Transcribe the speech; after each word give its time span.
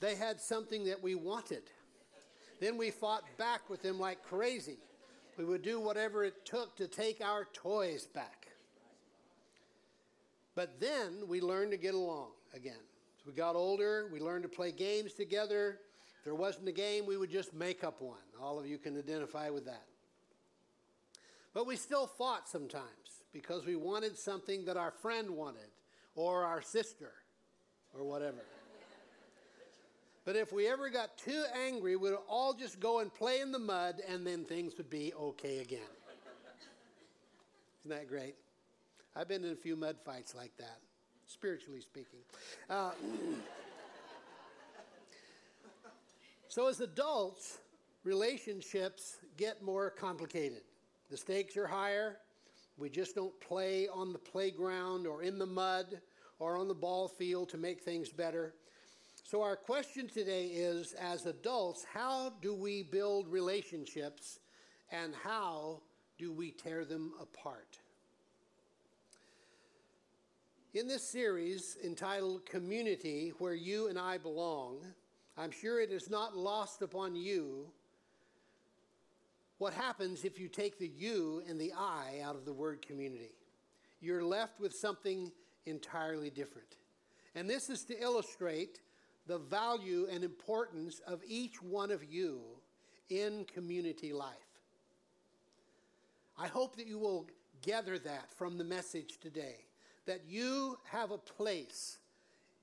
They 0.00 0.14
had 0.14 0.40
something 0.40 0.84
that 0.84 1.02
we 1.02 1.14
wanted. 1.14 1.62
Then 2.60 2.76
we 2.76 2.90
fought 2.90 3.24
back 3.38 3.68
with 3.70 3.82
them 3.82 3.98
like 3.98 4.22
crazy. 4.22 4.78
We 5.36 5.44
would 5.44 5.62
do 5.62 5.80
whatever 5.80 6.24
it 6.24 6.44
took 6.44 6.76
to 6.76 6.86
take 6.86 7.22
our 7.24 7.46
toys 7.52 8.06
back. 8.06 8.48
But 10.54 10.80
then 10.80 11.26
we 11.26 11.40
learned 11.40 11.70
to 11.70 11.76
get 11.76 11.94
along 11.94 12.28
again. 12.54 12.74
We 13.26 13.32
got 13.32 13.56
older, 13.56 14.08
we 14.12 14.20
learned 14.20 14.42
to 14.42 14.48
play 14.48 14.72
games 14.72 15.12
together. 15.12 15.78
If 16.18 16.24
there 16.24 16.34
wasn't 16.34 16.68
a 16.68 16.72
game, 16.72 17.06
we 17.06 17.16
would 17.16 17.30
just 17.30 17.54
make 17.54 17.84
up 17.84 18.00
one. 18.00 18.18
All 18.42 18.58
of 18.58 18.66
you 18.66 18.76
can 18.76 18.98
identify 18.98 19.50
with 19.50 19.64
that. 19.66 19.84
But 21.54 21.66
we 21.66 21.76
still 21.76 22.06
fought 22.06 22.48
sometimes 22.48 23.22
because 23.32 23.64
we 23.64 23.76
wanted 23.76 24.18
something 24.18 24.64
that 24.66 24.76
our 24.76 24.90
friend 24.90 25.30
wanted 25.30 25.68
or 26.14 26.44
our 26.44 26.62
sister 26.62 27.12
or 27.94 28.04
whatever. 28.04 28.44
But 30.24 30.36
if 30.36 30.52
we 30.52 30.68
ever 30.68 30.90
got 30.90 31.16
too 31.16 31.44
angry, 31.66 31.96
we'd 31.96 32.12
all 32.28 32.52
just 32.52 32.78
go 32.78 33.00
and 33.00 33.12
play 33.12 33.40
in 33.40 33.52
the 33.52 33.58
mud 33.58 34.02
and 34.06 34.26
then 34.26 34.44
things 34.44 34.76
would 34.76 34.90
be 34.90 35.12
okay 35.14 35.58
again. 35.58 35.80
Isn't 37.84 37.96
that 37.96 38.08
great? 38.08 38.34
I've 39.16 39.28
been 39.28 39.44
in 39.44 39.52
a 39.52 39.56
few 39.56 39.76
mud 39.76 39.96
fights 40.04 40.34
like 40.34 40.54
that, 40.58 40.78
spiritually 41.26 41.80
speaking. 41.80 42.20
Uh, 42.68 42.90
so, 46.48 46.68
as 46.68 46.80
adults, 46.80 47.58
relationships 48.04 49.16
get 49.38 49.62
more 49.62 49.90
complicated. 49.90 50.62
The 51.10 51.16
stakes 51.16 51.56
are 51.56 51.66
higher. 51.66 52.18
We 52.76 52.88
just 52.88 53.14
don't 53.14 53.38
play 53.40 53.88
on 53.88 54.12
the 54.12 54.18
playground 54.18 55.06
or 55.06 55.22
in 55.22 55.38
the 55.38 55.46
mud 55.46 56.00
or 56.38 56.56
on 56.56 56.68
the 56.68 56.74
ball 56.74 57.08
field 57.08 57.48
to 57.50 57.56
make 57.56 57.80
things 57.80 58.10
better. 58.10 58.54
So, 59.30 59.42
our 59.42 59.54
question 59.54 60.08
today 60.08 60.46
is 60.46 60.92
as 60.94 61.24
adults, 61.24 61.86
how 61.94 62.32
do 62.42 62.52
we 62.52 62.82
build 62.82 63.28
relationships 63.28 64.40
and 64.90 65.14
how 65.22 65.82
do 66.18 66.32
we 66.32 66.50
tear 66.50 66.84
them 66.84 67.12
apart? 67.22 67.78
In 70.74 70.88
this 70.88 71.08
series 71.08 71.76
entitled 71.84 72.44
Community, 72.44 73.32
Where 73.38 73.54
You 73.54 73.86
and 73.86 73.96
I 73.96 74.18
Belong, 74.18 74.80
I'm 75.38 75.52
sure 75.52 75.80
it 75.80 75.92
is 75.92 76.10
not 76.10 76.36
lost 76.36 76.82
upon 76.82 77.14
you 77.14 77.68
what 79.58 79.74
happens 79.74 80.24
if 80.24 80.40
you 80.40 80.48
take 80.48 80.76
the 80.76 80.90
you 80.96 81.44
and 81.48 81.60
the 81.60 81.72
I 81.78 82.20
out 82.24 82.34
of 82.34 82.44
the 82.44 82.52
word 82.52 82.84
community. 82.84 83.36
You're 84.00 84.24
left 84.24 84.58
with 84.58 84.74
something 84.74 85.30
entirely 85.66 86.30
different. 86.30 86.78
And 87.36 87.48
this 87.48 87.70
is 87.70 87.84
to 87.84 88.02
illustrate 88.02 88.80
the 89.30 89.38
value 89.38 90.08
and 90.10 90.24
importance 90.24 91.00
of 91.06 91.22
each 91.24 91.62
one 91.62 91.92
of 91.92 92.02
you 92.02 92.40
in 93.10 93.44
community 93.44 94.12
life. 94.12 94.34
I 96.36 96.48
hope 96.48 96.74
that 96.74 96.88
you 96.88 96.98
will 96.98 97.28
gather 97.62 97.96
that 98.00 98.32
from 98.34 98.58
the 98.58 98.64
message 98.64 99.18
today 99.20 99.58
that 100.06 100.22
you 100.26 100.76
have 100.82 101.12
a 101.12 101.18
place 101.18 101.98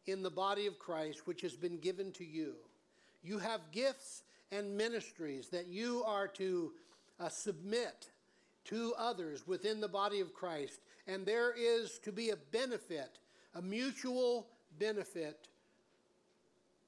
in 0.07 0.21
the 0.21 0.29
body 0.29 0.67
of 0.67 0.77
Christ 0.77 1.25
which 1.25 1.39
has 1.39 1.55
been 1.55 1.77
given 1.77 2.11
to 2.11 2.25
you. 2.25 2.55
You 3.23 3.37
have 3.37 3.71
gifts 3.71 4.23
and 4.51 4.75
ministries 4.75 5.47
that 5.47 5.67
you 5.67 6.03
are 6.03 6.27
to 6.27 6.73
uh, 7.17 7.29
submit 7.29 8.09
to 8.65 8.93
others 8.97 9.47
within 9.47 9.79
the 9.79 9.87
body 9.87 10.19
of 10.19 10.33
Christ. 10.33 10.81
And 11.07 11.25
there 11.25 11.53
is 11.57 11.97
to 11.99 12.11
be 12.11 12.31
a 12.31 12.37
benefit, 12.51 13.19
a 13.55 13.61
mutual 13.61 14.47
benefit 14.77 15.47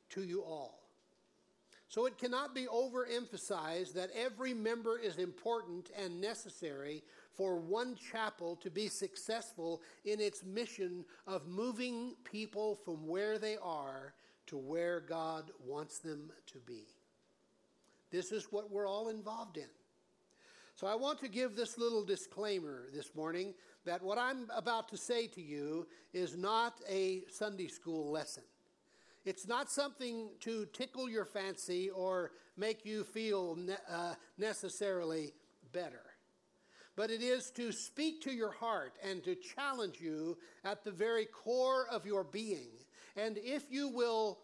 to 0.09 0.23
you 0.23 0.41
all. 0.41 0.79
So 1.87 2.05
it 2.05 2.19
cannot 2.19 2.53
be 2.53 2.67
overemphasized 2.67 3.93
that 3.93 4.11
every 4.15 4.53
member 4.53 4.99
is 4.99 5.17
important 5.17 5.89
and 5.97 6.21
necessary 6.21 7.03
for 7.33 7.57
one 7.57 7.95
chapel 7.95 8.55
to 8.57 8.69
be 8.69 8.87
successful 8.87 9.81
in 10.05 10.19
its 10.19 10.43
mission 10.43 11.03
of 11.25 11.47
moving 11.47 12.13
people 12.23 12.75
from 12.85 13.07
where 13.07 13.39
they 13.39 13.57
are 13.57 14.13
to 14.47 14.57
where 14.57 14.99
God 14.99 15.51
wants 15.65 15.97
them 15.97 16.31
to 16.47 16.59
be. 16.59 16.85
This 18.11 18.31
is 18.31 18.51
what 18.51 18.71
we're 18.71 18.87
all 18.87 19.09
involved 19.09 19.57
in. 19.57 19.69
So 20.75 20.85
I 20.85 20.95
want 20.95 21.19
to 21.19 21.27
give 21.27 21.55
this 21.55 21.77
little 21.77 22.05
disclaimer 22.05 22.85
this 22.93 23.15
morning 23.15 23.53
that 23.85 24.01
what 24.01 24.17
I'm 24.17 24.47
about 24.55 24.87
to 24.89 24.97
say 24.97 25.27
to 25.27 25.41
you 25.41 25.87
is 26.13 26.37
not 26.37 26.79
a 26.87 27.23
Sunday 27.29 27.67
school 27.67 28.11
lesson. 28.11 28.43
It's 29.25 29.47
not 29.47 29.69
something 29.69 30.29
to 30.41 30.65
tickle 30.67 31.09
your 31.09 31.25
fancy 31.25 31.89
or 31.89 32.31
make 32.57 32.85
you 32.85 33.03
feel 33.03 33.55
ne- 33.55 33.75
uh, 33.89 34.15
necessarily 34.37 35.33
better. 35.71 36.01
But 36.95 37.11
it 37.11 37.21
is 37.21 37.51
to 37.51 37.71
speak 37.71 38.21
to 38.23 38.31
your 38.31 38.51
heart 38.51 38.97
and 39.03 39.23
to 39.23 39.35
challenge 39.35 40.01
you 40.01 40.37
at 40.65 40.83
the 40.83 40.91
very 40.91 41.25
core 41.25 41.87
of 41.89 42.05
your 42.05 42.23
being. 42.23 42.71
And 43.15 43.37
if 43.37 43.63
you 43.69 43.89
will 43.89 44.39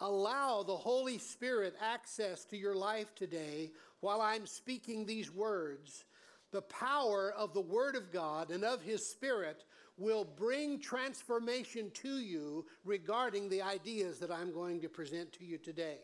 allow 0.00 0.62
the 0.62 0.76
Holy 0.76 1.18
Spirit 1.18 1.74
access 1.80 2.44
to 2.46 2.56
your 2.56 2.74
life 2.74 3.14
today 3.14 3.70
while 4.00 4.20
I'm 4.20 4.46
speaking 4.46 5.04
these 5.04 5.32
words, 5.32 6.04
the 6.50 6.62
power 6.62 7.32
of 7.36 7.54
the 7.54 7.60
Word 7.60 7.96
of 7.96 8.12
God 8.12 8.50
and 8.50 8.64
of 8.64 8.82
His 8.82 9.04
Spirit 9.04 9.64
will 9.96 10.24
bring 10.24 10.80
transformation 10.80 11.90
to 11.94 12.18
you 12.18 12.64
regarding 12.84 13.48
the 13.48 13.62
ideas 13.62 14.18
that 14.18 14.30
I'm 14.30 14.52
going 14.52 14.80
to 14.80 14.88
present 14.88 15.32
to 15.34 15.44
you 15.44 15.58
today. 15.58 15.98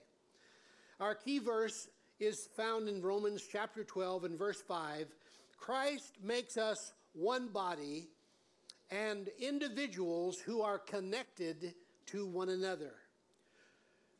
Our 1.00 1.14
key 1.14 1.38
verse 1.38 1.88
is 2.18 2.48
found 2.56 2.88
in 2.88 3.02
Romans 3.02 3.42
chapter 3.50 3.82
12 3.82 4.24
and 4.24 4.38
verse 4.38 4.60
5. 4.60 5.06
Christ 5.56 6.18
makes 6.22 6.56
us 6.56 6.92
one 7.14 7.48
body 7.48 8.08
and 8.90 9.28
individuals 9.38 10.38
who 10.38 10.62
are 10.62 10.78
connected 10.78 11.74
to 12.06 12.26
one 12.26 12.50
another. 12.50 12.92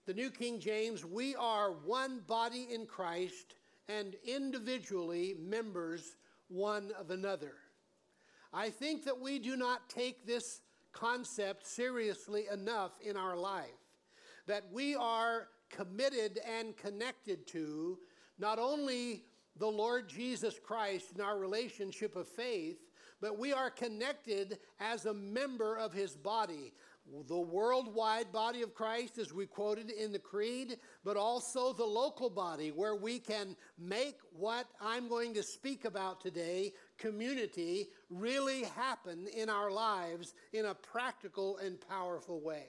The 0.06 0.14
New 0.14 0.30
King 0.30 0.58
James, 0.58 1.04
we 1.04 1.36
are 1.36 1.72
one 1.72 2.20
body 2.26 2.68
in 2.72 2.86
Christ 2.86 3.54
and 3.88 4.16
individually 4.24 5.36
members 5.38 6.16
one 6.48 6.90
of 6.98 7.10
another. 7.10 7.52
I 8.52 8.70
think 8.70 9.04
that 9.04 9.20
we 9.20 9.38
do 9.38 9.56
not 9.56 9.88
take 9.88 10.26
this 10.26 10.60
concept 10.92 11.66
seriously 11.66 12.46
enough 12.52 12.92
in 13.00 13.16
our 13.16 13.36
life. 13.36 13.66
That 14.46 14.64
we 14.72 14.96
are 14.96 15.48
committed 15.68 16.40
and 16.58 16.76
connected 16.76 17.46
to 17.48 17.98
not 18.38 18.58
only 18.58 19.24
the 19.56 19.68
Lord 19.68 20.08
Jesus 20.08 20.58
Christ 20.58 21.12
in 21.14 21.20
our 21.20 21.38
relationship 21.38 22.16
of 22.16 22.26
faith, 22.26 22.78
but 23.20 23.38
we 23.38 23.52
are 23.52 23.70
connected 23.70 24.58
as 24.80 25.04
a 25.04 25.14
member 25.14 25.76
of 25.76 25.92
his 25.92 26.16
body 26.16 26.72
the 27.26 27.38
worldwide 27.38 28.32
body 28.32 28.62
of 28.62 28.74
Christ, 28.74 29.18
as 29.18 29.32
we 29.32 29.46
quoted 29.46 29.90
in 29.90 30.12
the 30.12 30.18
Creed, 30.18 30.78
but 31.04 31.16
also 31.16 31.72
the 31.72 31.84
local 31.84 32.30
body 32.30 32.70
where 32.70 32.94
we 32.94 33.18
can 33.18 33.56
make 33.78 34.18
what 34.32 34.66
I'm 34.80 35.08
going 35.08 35.34
to 35.34 35.42
speak 35.42 35.84
about 35.84 36.20
today, 36.20 36.72
community, 37.00 37.88
really 38.10 38.64
happen 38.76 39.26
in 39.34 39.48
our 39.48 39.70
lives 39.70 40.34
in 40.52 40.66
a 40.66 40.74
practical 40.74 41.56
and 41.58 41.80
powerful 41.88 42.40
way. 42.40 42.66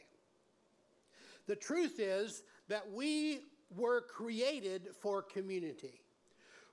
The 1.48 1.56
truth 1.56 2.00
is 2.00 2.44
that 2.68 2.90
we 2.92 3.42
were 3.76 4.02
created 4.02 4.90
for 5.00 5.22
community. 5.22 6.02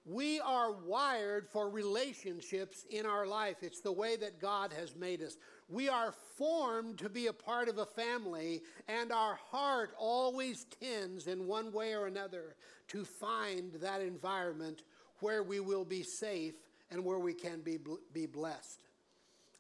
We 0.05 0.41
are 0.41 0.73
wired 0.73 1.49
for 1.49 1.69
relationships 1.69 2.87
in 2.89 3.05
our 3.05 3.27
life. 3.27 3.57
It's 3.61 3.81
the 3.81 3.93
way 3.93 4.17
that 4.17 4.41
God 4.41 4.73
has 4.73 4.97
made 4.97 5.21
us. 5.21 5.37
We 5.69 5.91
are 5.91 6.15
formed 6.37 6.97
to 6.99 7.11
be 7.11 7.27
a 7.27 7.33
part 7.33 7.69
of 7.69 7.77
a 7.77 7.85
family, 7.85 8.63
and 8.89 9.13
our 9.13 9.35
heart 9.35 9.91
always 9.99 10.65
tends, 10.81 11.27
in 11.27 11.47
one 11.47 11.73
way 11.73 11.94
or 11.94 12.06
another, 12.06 12.55
to 12.88 13.05
find 13.05 13.75
that 13.82 14.00
environment 14.00 14.82
where 15.21 15.43
we 15.43 15.61
will 15.61 15.85
be 15.85 16.03
safe 16.03 16.55
and 16.90 17.05
where 17.05 17.19
we 17.19 17.35
can 17.35 17.61
be, 17.61 17.79
be 18.12 18.26
blessed. 18.26 18.81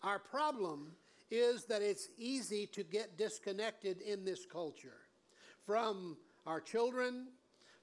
Our 0.02 0.18
problem 0.18 0.92
is 1.30 1.64
that 1.66 1.82
it's 1.82 2.08
easy 2.18 2.66
to 2.68 2.82
get 2.82 3.18
disconnected 3.18 4.00
in 4.00 4.24
this 4.24 4.46
culture 4.46 4.96
from 5.66 6.16
our 6.46 6.60
children, 6.60 7.26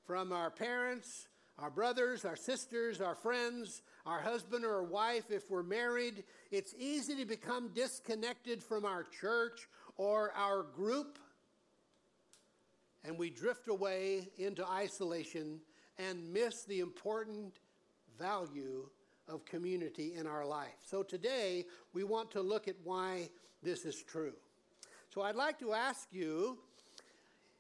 from 0.06 0.32
our 0.32 0.50
parents, 0.50 1.28
our 1.60 1.70
brothers, 1.70 2.26
our 2.26 2.36
sisters, 2.36 3.00
our 3.00 3.16
friends, 3.16 3.82
our 4.06 4.20
husband 4.20 4.66
or 4.66 4.84
wife, 4.84 5.26
if 5.30 5.50
we're 5.50 5.64
married, 5.64 6.24
it's 6.52 6.74
easy 6.78 7.16
to 7.16 7.26
become 7.26 7.70
disconnected 7.74 8.62
from 8.62 8.86
our 8.86 9.04
church 9.04 9.68
or 9.98 10.32
our 10.36 10.64
group, 10.64 11.18
and 13.04 13.18
we 13.18 13.30
drift 13.30 13.68
away 13.68 14.28
into 14.38 14.68
isolation 14.68 15.60
and 15.98 16.34
miss 16.34 16.66
the 16.66 16.80
important 16.80 17.60
value 18.20 18.90
of 19.28 19.46
community 19.46 20.14
in 20.16 20.28
our 20.28 20.46
life. 20.46 20.76
So 20.86 21.04
today, 21.04 21.66
we 21.94 22.04
want 22.04 22.32
to 22.32 22.42
look 22.42 22.68
at 22.68 22.76
why 22.84 23.30
this 23.64 23.86
is 23.86 24.02
true. 24.04 24.34
So 25.14 25.22
I'd 25.22 25.36
like 25.36 25.60
to 25.60 25.74
ask 25.74 26.08
you 26.12 26.58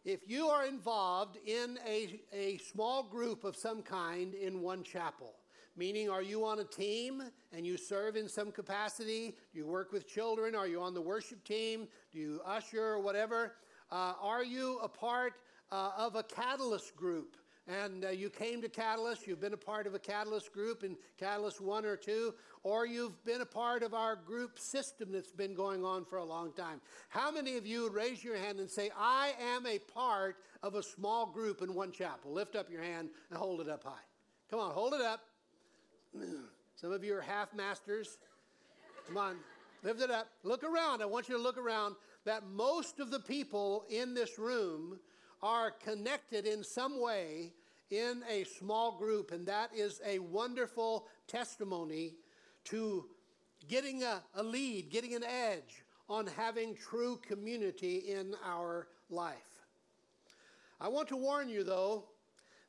if 0.03 0.19
you 0.27 0.47
are 0.47 0.65
involved 0.65 1.37
in 1.45 1.79
a, 1.87 2.19
a 2.31 2.57
small 2.57 3.01
group 3.01 3.43
of 3.43 3.55
some 3.55 3.81
kind 3.81 4.35
in 4.35 4.61
one 4.61 4.83
chapel, 4.83 5.33
meaning 5.75 6.09
are 6.09 6.21
you 6.21 6.45
on 6.45 6.59
a 6.59 6.63
team 6.63 7.23
and 7.51 7.65
you 7.65 7.77
serve 7.77 8.15
in 8.15 8.29
some 8.29 8.51
capacity? 8.51 9.35
Do 9.51 9.59
you 9.59 9.65
work 9.65 9.91
with 9.91 10.07
children? 10.07 10.53
Are 10.53 10.67
you 10.67 10.79
on 10.81 10.93
the 10.93 11.01
worship 11.01 11.43
team? 11.43 11.87
Do 12.13 12.19
you 12.19 12.41
usher 12.45 12.83
or 12.83 12.99
whatever? 12.99 13.53
Uh, 13.91 14.13
are 14.21 14.43
you 14.43 14.79
a 14.83 14.87
part 14.87 15.33
uh, 15.71 15.91
of 15.97 16.15
a 16.15 16.23
catalyst 16.23 16.95
group? 16.95 17.37
And 17.67 18.05
uh, 18.05 18.09
you 18.09 18.29
came 18.29 18.61
to 18.61 18.69
Catalyst, 18.69 19.25
you've 19.25 19.41
been 19.41 19.53
a 19.53 19.57
part 19.57 19.87
of 19.87 19.95
a 19.95 19.99
Catalyst 19.99 20.53
group 20.53 20.83
in 20.83 20.95
Catalyst 21.17 21.59
1 21.59 21.85
or 21.85 21.95
2, 21.95 22.33
or 22.61 22.85
you've 22.85 23.23
been 23.25 23.41
a 23.41 23.45
part 23.45 23.81
of 23.81 23.95
our 23.95 24.15
group 24.15 24.59
system 24.59 25.11
that's 25.11 25.31
been 25.31 25.55
going 25.55 25.83
on 25.83 26.05
for 26.05 26.17
a 26.17 26.23
long 26.23 26.53
time. 26.53 26.79
How 27.09 27.31
many 27.31 27.57
of 27.57 27.65
you 27.65 27.83
would 27.83 27.93
raise 27.93 28.23
your 28.23 28.37
hand 28.37 28.59
and 28.59 28.69
say, 28.69 28.91
I 28.97 29.33
am 29.41 29.65
a 29.65 29.79
part 29.79 30.37
of 30.61 30.75
a 30.75 30.83
small 30.83 31.25
group 31.25 31.63
in 31.63 31.73
one 31.73 31.91
chapel? 31.91 32.31
Lift 32.31 32.55
up 32.55 32.69
your 32.69 32.83
hand 32.83 33.09
and 33.31 33.39
hold 33.39 33.61
it 33.61 33.69
up 33.69 33.83
high. 33.83 34.03
Come 34.51 34.59
on, 34.59 34.71
hold 34.71 34.93
it 34.93 35.01
up. 35.01 35.21
Some 36.75 36.91
of 36.91 37.03
you 37.03 37.15
are 37.15 37.21
half 37.21 37.53
masters. 37.55 38.19
Come 39.07 39.17
on, 39.17 39.37
lift 39.81 40.01
it 40.01 40.11
up. 40.11 40.27
Look 40.43 40.63
around. 40.63 41.01
I 41.01 41.05
want 41.05 41.29
you 41.29 41.35
to 41.35 41.41
look 41.41 41.57
around 41.57 41.95
that 42.25 42.43
most 42.47 42.99
of 42.99 43.09
the 43.09 43.19
people 43.19 43.85
in 43.89 44.13
this 44.13 44.37
room 44.37 44.99
are 45.45 45.69
connected 45.69 46.47
in 46.47 46.63
some 46.63 46.99
way 46.99 47.53
in 47.91 48.23
a 48.27 48.43
small 48.45 48.97
group, 48.97 49.31
and 49.31 49.45
that 49.45 49.69
is 49.75 50.01
a 50.03 50.17
wonderful 50.17 51.05
testimony 51.27 52.15
to 52.63 53.05
getting 53.67 54.01
a, 54.01 54.23
a, 54.33 54.41
lead, 54.41 54.89
getting 54.89 55.13
an 55.13 55.23
edge 55.23 55.83
on 56.09 56.25
having 56.25 56.73
true 56.73 57.17
community 57.17 57.97
in 57.97 58.33
our 58.43 58.87
life. 59.11 59.35
I 60.81 60.87
want 60.87 61.09
to 61.09 61.15
warn 61.15 61.47
you, 61.47 61.63
though, 61.63 62.05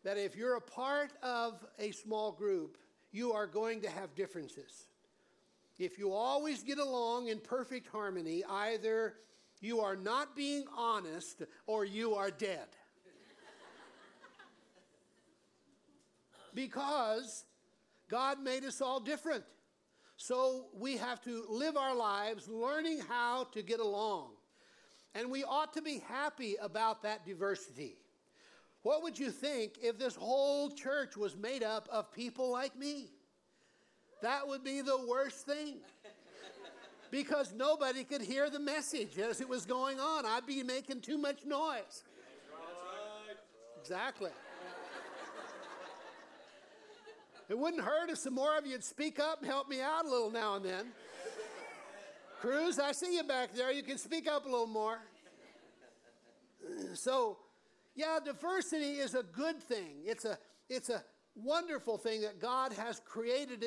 that 0.04 0.18
if 0.18 0.36
you're 0.36 0.56
a 0.56 0.60
part 0.60 1.12
of 1.22 1.64
a 1.78 1.92
small 1.92 2.30
group, 2.30 2.76
you 3.10 3.32
are 3.32 3.46
going 3.46 3.80
to 3.80 3.88
have 3.88 4.14
differences. 4.14 4.84
If 5.78 5.98
you 5.98 6.12
always 6.12 6.62
get 6.62 6.78
along 6.78 7.28
in 7.28 7.38
perfect 7.38 7.88
harmony, 7.88 8.44
either 8.44 9.14
you 9.60 9.80
are 9.80 9.96
not 9.96 10.36
being 10.36 10.64
honest 10.76 11.42
or 11.66 11.84
you 11.84 12.14
are 12.14 12.30
dead. 12.30 12.68
because 16.54 17.44
God 18.08 18.40
made 18.40 18.64
us 18.64 18.80
all 18.80 18.98
different. 18.98 19.44
So 20.16 20.66
we 20.74 20.96
have 20.96 21.20
to 21.22 21.44
live 21.48 21.76
our 21.76 21.94
lives 21.94 22.48
learning 22.48 23.00
how 23.06 23.44
to 23.52 23.62
get 23.62 23.80
along. 23.80 24.30
And 25.14 25.30
we 25.30 25.44
ought 25.44 25.74
to 25.74 25.82
be 25.82 26.02
happy 26.08 26.56
about 26.60 27.02
that 27.02 27.26
diversity. 27.26 27.96
What 28.82 29.02
would 29.02 29.18
you 29.18 29.30
think 29.30 29.78
if 29.82 29.98
this 29.98 30.14
whole 30.14 30.70
church 30.70 31.16
was 31.16 31.36
made 31.36 31.62
up 31.62 31.88
of 31.90 32.12
people 32.12 32.50
like 32.50 32.76
me? 32.76 33.10
That 34.22 34.48
would 34.48 34.64
be 34.64 34.80
the 34.80 35.06
worst 35.06 35.44
thing 35.44 35.78
because 37.10 37.52
nobody 37.54 38.04
could 38.04 38.20
hear 38.20 38.50
the 38.50 38.58
message 38.58 39.18
as 39.18 39.40
it 39.40 39.48
was 39.48 39.64
going 39.66 40.00
on. 40.00 40.26
I'd 40.26 40.46
be 40.46 40.62
making 40.62 41.00
too 41.00 41.18
much 41.18 41.44
noise. 41.44 42.04
Exactly. 43.80 44.30
It 47.48 47.56
wouldn't 47.56 47.82
hurt 47.82 48.10
if 48.10 48.18
some 48.18 48.34
more 48.34 48.58
of 48.58 48.66
you'd 48.66 48.82
speak 48.82 49.20
up 49.20 49.40
and 49.40 49.48
help 49.48 49.68
me 49.68 49.80
out 49.80 50.04
a 50.04 50.08
little 50.08 50.30
now 50.30 50.56
and 50.56 50.64
then. 50.64 50.86
Cruz, 52.40 52.78
I 52.78 52.92
see 52.92 53.14
you 53.14 53.22
back 53.22 53.54
there. 53.54 53.70
You 53.72 53.82
can 53.82 53.98
speak 53.98 54.28
up 54.28 54.44
a 54.44 54.48
little 54.48 54.66
more. 54.66 54.98
So, 56.94 57.38
yeah, 57.94 58.18
diversity 58.24 58.94
is 58.94 59.14
a 59.14 59.22
good 59.22 59.62
thing. 59.62 60.02
It's 60.04 60.24
a 60.24 60.36
it's 60.68 60.90
a 60.90 61.04
wonderful 61.36 61.98
thing 61.98 62.22
that 62.22 62.40
God 62.40 62.72
has 62.72 63.00
created 63.04 63.64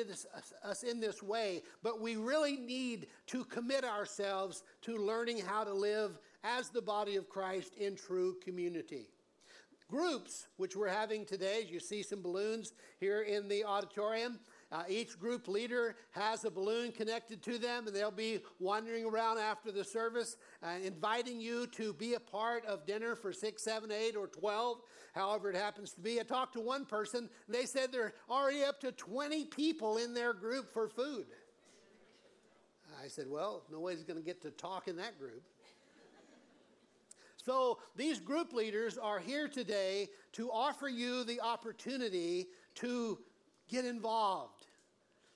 us, 0.64 0.82
in 0.82 1.00
this 1.00 1.22
way, 1.22 1.62
but 1.82 2.00
we 2.00 2.16
really 2.16 2.56
need 2.56 3.06
to 3.28 3.44
commit 3.44 3.84
ourselves 3.84 4.64
to 4.82 4.96
learning 4.96 5.38
how 5.38 5.64
to 5.64 5.72
live 5.72 6.18
as 6.42 6.70
the 6.70 6.82
body 6.82 7.16
of 7.16 7.28
Christ 7.28 7.74
in 7.76 7.94
true 7.94 8.36
community. 8.42 9.08
Groups, 9.88 10.46
which 10.56 10.76
we're 10.76 10.88
having 10.88 11.24
today, 11.24 11.62
as 11.64 11.70
you 11.70 11.80
see 11.80 12.02
some 12.02 12.22
balloons 12.22 12.74
here 12.98 13.22
in 13.22 13.48
the 13.48 13.64
auditorium, 13.64 14.38
uh, 14.72 14.84
each 14.88 15.18
group 15.18 15.48
leader 15.48 15.96
has 16.12 16.44
a 16.44 16.50
balloon 16.50 16.92
connected 16.92 17.42
to 17.42 17.58
them, 17.58 17.86
and 17.86 17.96
they'll 17.96 18.10
be 18.10 18.40
wandering 18.60 19.04
around 19.04 19.38
after 19.38 19.72
the 19.72 19.82
service, 19.82 20.36
uh, 20.62 20.68
inviting 20.84 21.40
you 21.40 21.66
to 21.68 21.92
be 21.92 22.14
a 22.14 22.20
part 22.20 22.64
of 22.66 22.86
dinner 22.86 23.16
for 23.16 23.32
six, 23.32 23.64
seven, 23.64 23.90
eight, 23.90 24.14
or 24.14 24.28
12, 24.28 24.80
however 25.14 25.50
it 25.50 25.56
happens 25.56 25.92
to 25.92 26.00
be. 26.00 26.20
I 26.20 26.22
talked 26.22 26.52
to 26.52 26.60
one 26.60 26.84
person, 26.84 27.28
they 27.48 27.66
said 27.66 27.90
they're 27.90 28.14
already 28.30 28.62
up 28.62 28.80
to 28.80 28.92
20 28.92 29.46
people 29.46 29.96
in 29.96 30.14
their 30.14 30.32
group 30.32 30.72
for 30.72 30.88
food. 30.88 31.26
I 33.02 33.08
said, 33.08 33.26
Well, 33.28 33.62
nobody's 33.70 34.04
going 34.04 34.18
to 34.18 34.24
get 34.24 34.42
to 34.42 34.50
talk 34.50 34.88
in 34.88 34.96
that 34.96 35.18
group. 35.18 35.42
So, 37.42 37.78
these 37.96 38.20
group 38.20 38.52
leaders 38.52 38.98
are 38.98 39.18
here 39.18 39.48
today 39.48 40.08
to 40.32 40.50
offer 40.50 40.88
you 40.88 41.24
the 41.24 41.40
opportunity 41.40 42.48
to 42.76 43.18
get 43.68 43.86
involved. 43.86 44.59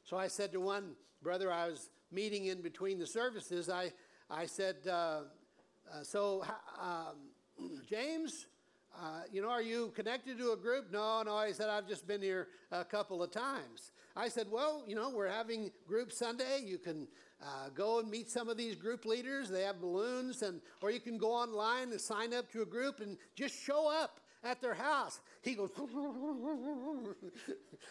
So 0.05 0.19
I 0.19 0.29
said 0.29 0.53
to 0.53 0.61
one 0.61 0.93
brother 1.23 1.51
I 1.51 1.67
was 1.67 1.89
meeting 2.12 2.47
in 2.47 2.61
between 2.61 2.99
the 2.99 3.06
services, 3.06 3.71
I, 3.71 3.91
I 4.31 4.45
said, 4.45 4.77
uh, 4.87 4.91
uh, 4.91 6.03
So, 6.03 6.45
um, 6.79 7.71
James, 7.89 8.47
uh, 8.95 9.23
you 9.33 9.41
know, 9.41 9.49
are 9.49 9.62
you 9.62 9.93
connected 9.97 10.39
to 10.39 10.53
a 10.53 10.56
group? 10.56 10.93
No, 10.93 11.23
no. 11.23 11.43
He 11.47 11.55
said, 11.55 11.71
I've 11.71 11.89
just 11.89 12.06
been 12.06 12.21
here 12.21 12.49
a 12.71 12.85
couple 12.85 13.23
of 13.23 13.31
times. 13.31 13.93
I 14.15 14.29
said, 14.29 14.47
Well, 14.51 14.85
you 14.87 14.95
know, 14.95 15.09
we're 15.09 15.29
having 15.29 15.71
group 15.89 16.12
Sunday. 16.12 16.61
You 16.65 16.77
can 16.77 17.09
uh, 17.43 17.71
go 17.75 17.99
and 17.99 18.11
meet 18.11 18.31
some 18.31 18.51
of 18.51 18.59
these 18.59 18.77
group 18.77 19.06
leaders. 19.06 19.49
They 19.49 19.62
have 19.62 19.81
balloons, 19.81 20.43
and 20.43 20.61
or 20.83 20.91
you 20.91 21.01
can 21.01 21.17
go 21.17 21.33
online 21.33 21.91
and 21.91 22.01
sign 22.01 22.35
up 22.35 22.53
to 22.53 22.62
a 22.62 22.67
group 22.67 23.01
and 23.01 23.17
just 23.35 23.61
show 23.61 23.91
up 23.91 24.21
at 24.44 24.61
their 24.61 24.75
house. 24.75 25.20
He 25.43 25.55
goes, 25.55 25.70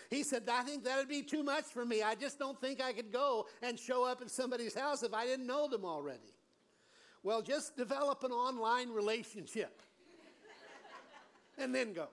he 0.09 0.23
said, 0.23 0.43
I 0.49 0.61
think 0.61 0.83
that'd 0.83 1.09
be 1.09 1.23
too 1.23 1.43
much 1.43 1.65
for 1.65 1.85
me. 1.85 2.03
I 2.03 2.15
just 2.15 2.39
don't 2.39 2.59
think 2.61 2.81
I 2.81 2.93
could 2.93 3.11
go 3.11 3.47
and 3.61 3.77
show 3.77 4.05
up 4.05 4.21
at 4.21 4.29
somebody's 4.29 4.75
house 4.75 5.03
if 5.03 5.13
I 5.13 5.25
didn't 5.25 5.47
know 5.47 5.67
them 5.67 5.83
already. 5.83 6.33
Well, 7.23 7.41
just 7.41 7.75
develop 7.75 8.23
an 8.23 8.31
online 8.31 8.89
relationship 8.89 9.81
and 11.57 11.73
then 11.73 11.93
go. 11.93 12.07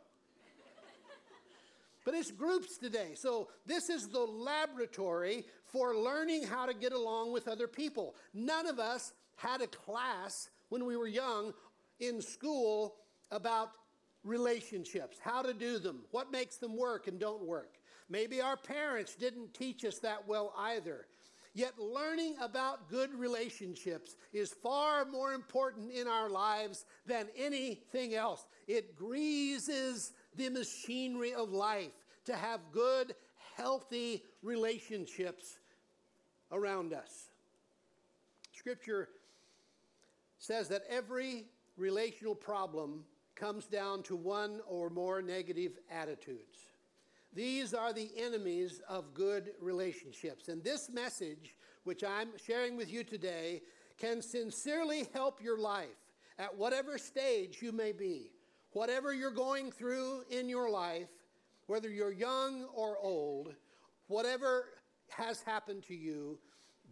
But 2.05 2.15
it's 2.15 2.31
groups 2.31 2.79
today. 2.79 3.11
So 3.15 3.49
this 3.67 3.91
is 3.91 4.09
the 4.09 4.21
laboratory 4.21 5.45
for 5.67 5.95
learning 5.95 6.47
how 6.47 6.65
to 6.65 6.73
get 6.73 6.93
along 6.93 7.33
with 7.33 7.47
other 7.47 7.69
people. 7.69 8.15
None 8.33 8.67
of 8.67 8.79
us 8.79 9.13
had 9.37 9.61
a 9.61 9.67
class 9.67 10.49
when 10.71 10.87
we 10.87 10.97
were 10.97 11.07
young 11.07 11.53
in 11.99 12.23
school 12.23 12.95
about 13.31 13.73
relationships, 14.25 15.19
how 15.23 15.43
to 15.43 15.55
do 15.55 15.79
them, 15.79 16.03
what 16.11 16.31
makes 16.31 16.57
them 16.57 16.77
work 16.77 17.07
and 17.07 17.19
don't 17.19 17.43
work. 17.43 17.79
Maybe 18.09 18.41
our 18.41 18.57
parents 18.57 19.15
didn't 19.15 19.55
teach 19.55 19.85
us 19.85 19.99
that 20.01 20.27
well 20.27 20.53
either. 20.59 21.07
Yet, 21.53 21.79
learning 21.79 22.37
about 22.41 22.89
good 22.89 23.13
relationships 23.13 24.17
is 24.33 24.53
far 24.53 25.05
more 25.05 25.33
important 25.33 25.91
in 25.91 26.07
our 26.07 26.29
lives 26.31 26.85
than 27.07 27.27
anything 27.37 28.15
else. 28.15 28.47
It 28.69 28.95
greases 28.95 30.13
the 30.37 30.49
machinery 30.49 31.35
of 31.35 31.51
life 31.51 31.91
to 32.27 32.37
have 32.37 32.61
good, 32.71 33.17
healthy 33.57 34.23
relationships 34.43 35.59
around 36.53 36.93
us. 36.93 37.31
Scripture 38.53 39.09
says 40.39 40.69
that 40.69 40.83
every 40.89 41.47
relational 41.77 42.35
problem 42.35 43.05
comes 43.41 43.67
down 43.67 44.03
to 44.03 44.15
one 44.15 44.61
or 44.67 44.91
more 44.91 45.23
negative 45.23 45.79
attitudes. 45.91 46.59
These 47.33 47.73
are 47.73 47.93
the 47.93 48.11
enemies 48.19 48.83
of 48.87 49.15
good 49.15 49.53
relationships. 49.63 50.49
And 50.49 50.63
this 50.63 50.91
message, 50.91 51.57
which 51.85 52.05
I'm 52.05 52.29
sharing 52.37 52.77
with 52.77 52.93
you 52.93 53.03
today, 53.03 53.63
can 53.97 54.21
sincerely 54.21 55.07
help 55.15 55.43
your 55.43 55.59
life 55.59 55.89
at 56.39 56.55
whatever 56.55 56.99
stage 56.99 57.63
you 57.63 57.73
may 57.73 57.93
be. 57.93 58.33
Whatever 58.73 59.15
you're 59.15 59.31
going 59.31 59.73
through 59.73 60.25
in 60.31 60.49
your 60.49 60.71
life, 60.71 61.09
whether 61.67 61.89
you're 61.89 62.13
young 62.13 62.65
or 62.75 62.99
old, 62.99 63.55
whatever 64.09 64.67
has 65.09 65.41
happened 65.43 65.83
to 65.85 65.95
you, 65.95 66.39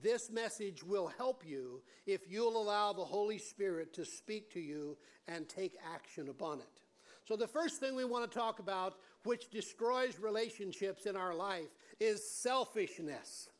this 0.02 0.30
message 0.30 0.82
will 0.82 1.06
help 1.06 1.44
you 1.46 1.82
if 2.06 2.30
you'll 2.30 2.60
allow 2.60 2.92
the 2.92 3.04
Holy 3.04 3.38
Spirit 3.38 3.92
to 3.94 4.04
speak 4.04 4.52
to 4.52 4.60
you 4.60 4.96
and 5.26 5.48
take 5.48 5.76
action 5.94 6.28
upon 6.28 6.60
it. 6.60 6.80
So, 7.24 7.36
the 7.36 7.46
first 7.46 7.78
thing 7.80 7.94
we 7.94 8.04
want 8.04 8.30
to 8.30 8.38
talk 8.38 8.58
about, 8.58 8.94
which 9.24 9.50
destroys 9.50 10.18
relationships 10.18 11.04
in 11.04 11.16
our 11.16 11.34
life, 11.34 11.68
is 12.00 12.26
selfishness. 12.28 13.50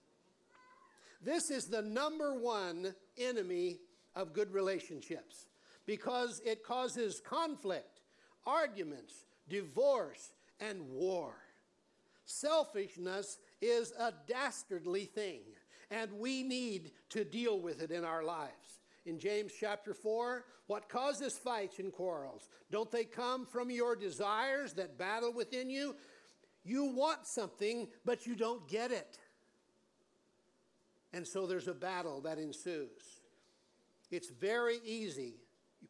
This 1.23 1.50
is 1.50 1.66
the 1.66 1.83
number 1.83 2.35
one 2.35 2.95
enemy 3.18 3.80
of 4.14 4.33
good 4.33 4.52
relationships 4.52 5.47
because 5.85 6.40
it 6.45 6.62
causes 6.62 7.21
conflict, 7.21 8.00
arguments, 8.47 9.25
divorce, 9.49 10.33
and 10.61 10.88
war. 10.90 11.35
Selfishness 12.25 13.38
is 13.61 13.92
a 13.99 14.12
dastardly 14.26 15.07
thing, 15.07 15.40
and 15.90 16.12
we 16.12 16.42
need 16.42 16.92
to 17.11 17.25
deal 17.25 17.61
with 17.61 17.83
it 17.83 17.90
in 17.90 18.04
our 18.04 18.23
lives. 18.23 18.80
In 19.07 19.18
James 19.18 19.52
chapter 19.59 19.95
4, 19.95 20.45
what 20.66 20.88
causes 20.88 21.38
fights 21.38 21.78
and 21.78 21.92
quarrels? 21.92 22.49
Don't 22.71 22.90
they 22.90 23.04
come 23.04 23.47
from 23.47 23.71
your 23.71 23.97
desires 23.97 24.75
that 24.75 24.99
battle 24.99 25.33
within 25.33 25.71
you? 25.71 25.97
You 26.64 26.85
want 26.85 27.26
something, 27.26 27.88
but 28.04 28.26
you 28.26 28.37
don't 28.37 28.68
get 28.68 28.92
it. 28.92 29.18
And 31.14 31.26
so 31.26 31.47
there's 31.47 31.68
a 31.68 31.75
battle 31.75 32.21
that 32.21 32.38
ensues. 32.38 33.23
It's 34.11 34.28
very 34.28 34.78
easy, 34.85 35.37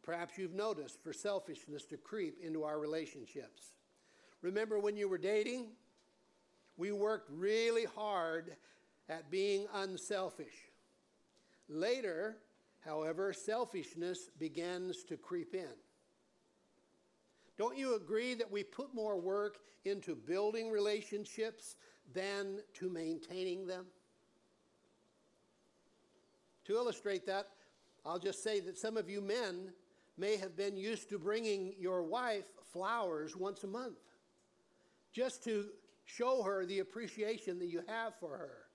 perhaps 0.02 0.38
you've 0.38 0.54
noticed, 0.54 1.02
for 1.02 1.12
selfishness 1.12 1.84
to 1.86 1.96
creep 1.96 2.38
into 2.40 2.62
our 2.62 2.78
relationships. 2.78 3.72
Remember 4.42 4.78
when 4.78 4.96
you 4.96 5.08
were 5.08 5.18
dating? 5.18 5.66
We 6.76 6.92
worked 6.92 7.28
really 7.32 7.86
hard 7.96 8.56
at 9.08 9.30
being 9.30 9.66
unselfish. 9.74 10.70
Later, 11.68 12.38
however, 12.84 13.32
selfishness 13.32 14.30
begins 14.38 15.04
to 15.04 15.16
creep 15.16 15.54
in. 15.54 15.74
Don't 17.56 17.76
you 17.76 17.96
agree 17.96 18.34
that 18.34 18.50
we 18.50 18.62
put 18.62 18.94
more 18.94 19.18
work 19.18 19.58
into 19.84 20.14
building 20.14 20.70
relationships 20.70 21.76
than 22.14 22.60
to 22.74 22.88
maintaining 22.88 23.66
them? 23.66 23.86
To 26.66 26.74
illustrate 26.74 27.26
that, 27.26 27.48
I'll 28.04 28.18
just 28.18 28.42
say 28.42 28.60
that 28.60 28.78
some 28.78 28.96
of 28.96 29.08
you 29.10 29.20
men 29.20 29.72
may 30.16 30.36
have 30.36 30.56
been 30.56 30.76
used 30.76 31.08
to 31.08 31.18
bringing 31.18 31.74
your 31.78 32.02
wife 32.02 32.44
flowers 32.72 33.36
once 33.36 33.64
a 33.64 33.66
month 33.66 33.98
just 35.12 35.42
to 35.44 35.66
show 36.04 36.42
her 36.42 36.64
the 36.64 36.78
appreciation 36.78 37.58
that 37.58 37.66
you 37.66 37.82
have 37.88 38.14
for 38.20 38.36
her. 38.36 38.67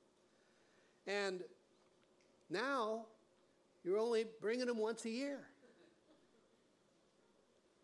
And 1.07 1.41
now 2.49 3.05
you're 3.83 3.97
only 3.97 4.25
bringing 4.41 4.67
them 4.67 4.77
once 4.77 5.05
a 5.05 5.09
year. 5.09 5.39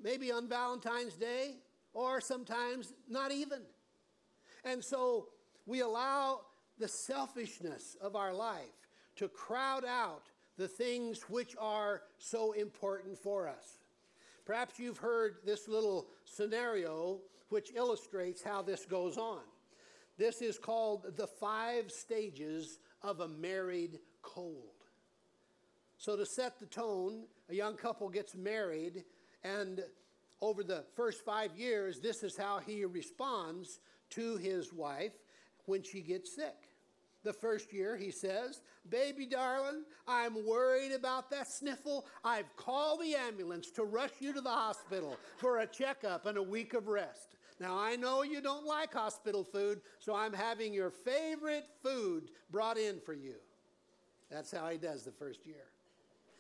Maybe 0.02 0.32
on 0.32 0.48
Valentine's 0.48 1.16
Day, 1.16 1.58
or 1.94 2.22
sometimes 2.22 2.94
not 3.10 3.32
even. 3.32 3.62
And 4.64 4.84
so 4.84 5.28
we 5.66 5.82
allow 5.82 6.42
the 6.78 6.88
selfishness 6.88 7.98
of 8.02 8.16
our 8.16 8.34
life 8.34 8.88
to 9.18 9.28
crowd 9.28 9.84
out 9.84 10.30
the 10.58 10.68
things 10.68 11.24
which 11.24 11.56
are 11.60 12.04
so 12.18 12.54
important 12.54 13.18
for 13.18 13.48
us. 13.48 13.80
Perhaps 14.46 14.80
you've 14.80 14.98
heard 14.98 15.38
this 15.46 15.68
little 15.68 16.08
scenario 16.26 17.20
which 17.50 17.72
illustrates 17.76 18.42
how 18.42 18.62
this 18.62 18.86
goes 18.86 19.18
on. 19.18 19.42
This 20.18 20.42
is 20.42 20.58
called 20.58 21.16
the 21.18 21.28
five 21.28 21.92
stages 21.92 22.80
of 23.02 23.20
a 23.20 23.28
married 23.28 24.00
cold. 24.22 24.74
So, 25.98 26.16
to 26.16 26.26
set 26.26 26.60
the 26.60 26.66
tone, 26.66 27.24
a 27.50 27.56
young 27.56 27.76
couple 27.76 28.08
gets 28.10 28.36
married, 28.36 29.04
and 29.44 29.84
over 30.42 30.64
the 30.64 30.86
first 30.96 31.26
five 31.26 31.56
years, 31.58 32.00
this 32.00 32.24
is 32.24 32.38
how 32.38 32.60
he 32.60 32.86
responds 32.86 33.80
to 34.12 34.38
his 34.38 34.72
wife 34.72 35.14
when 35.66 35.84
she 35.84 36.02
gets 36.02 36.36
sick. 36.36 36.70
The 37.24 37.34
first 37.34 37.74
year, 37.74 37.98
he 37.98 38.12
says, 38.12 38.62
Baby 38.90 39.26
darling, 39.26 39.84
I'm 40.08 40.46
worried 40.48 40.94
about 40.94 41.30
that 41.32 41.50
sniffle. 41.50 42.08
I've 42.24 42.56
called 42.56 43.02
the 43.02 43.16
ambulance 43.16 43.70
to 43.72 43.84
rush 43.84 44.14
you 44.20 44.32
to 44.34 44.42
the 44.42 44.50
hospital 44.50 45.18
for 45.38 45.60
a 45.60 45.68
checkup 45.68 46.26
and 46.26 46.38
a 46.38 46.44
week 46.44 46.74
of 46.74 46.88
rest. 46.88 47.36
Now, 47.60 47.78
I 47.78 47.98
know 47.98 48.24
you 48.24 48.42
don't 48.42 48.66
like 48.66 48.94
hospital 48.94 49.44
food, 49.44 49.82
so 50.00 50.16
I'm 50.16 50.34
having 50.34 50.74
your 50.74 50.90
favorite 50.90 51.66
food 51.84 52.32
brought 52.50 52.78
in 52.78 53.00
for 53.02 53.14
you. 53.14 53.36
That's 54.32 54.52
how 54.52 54.70
he 54.70 54.78
does 54.78 55.04
the 55.04 55.12
first 55.12 55.46
year. 55.46 55.66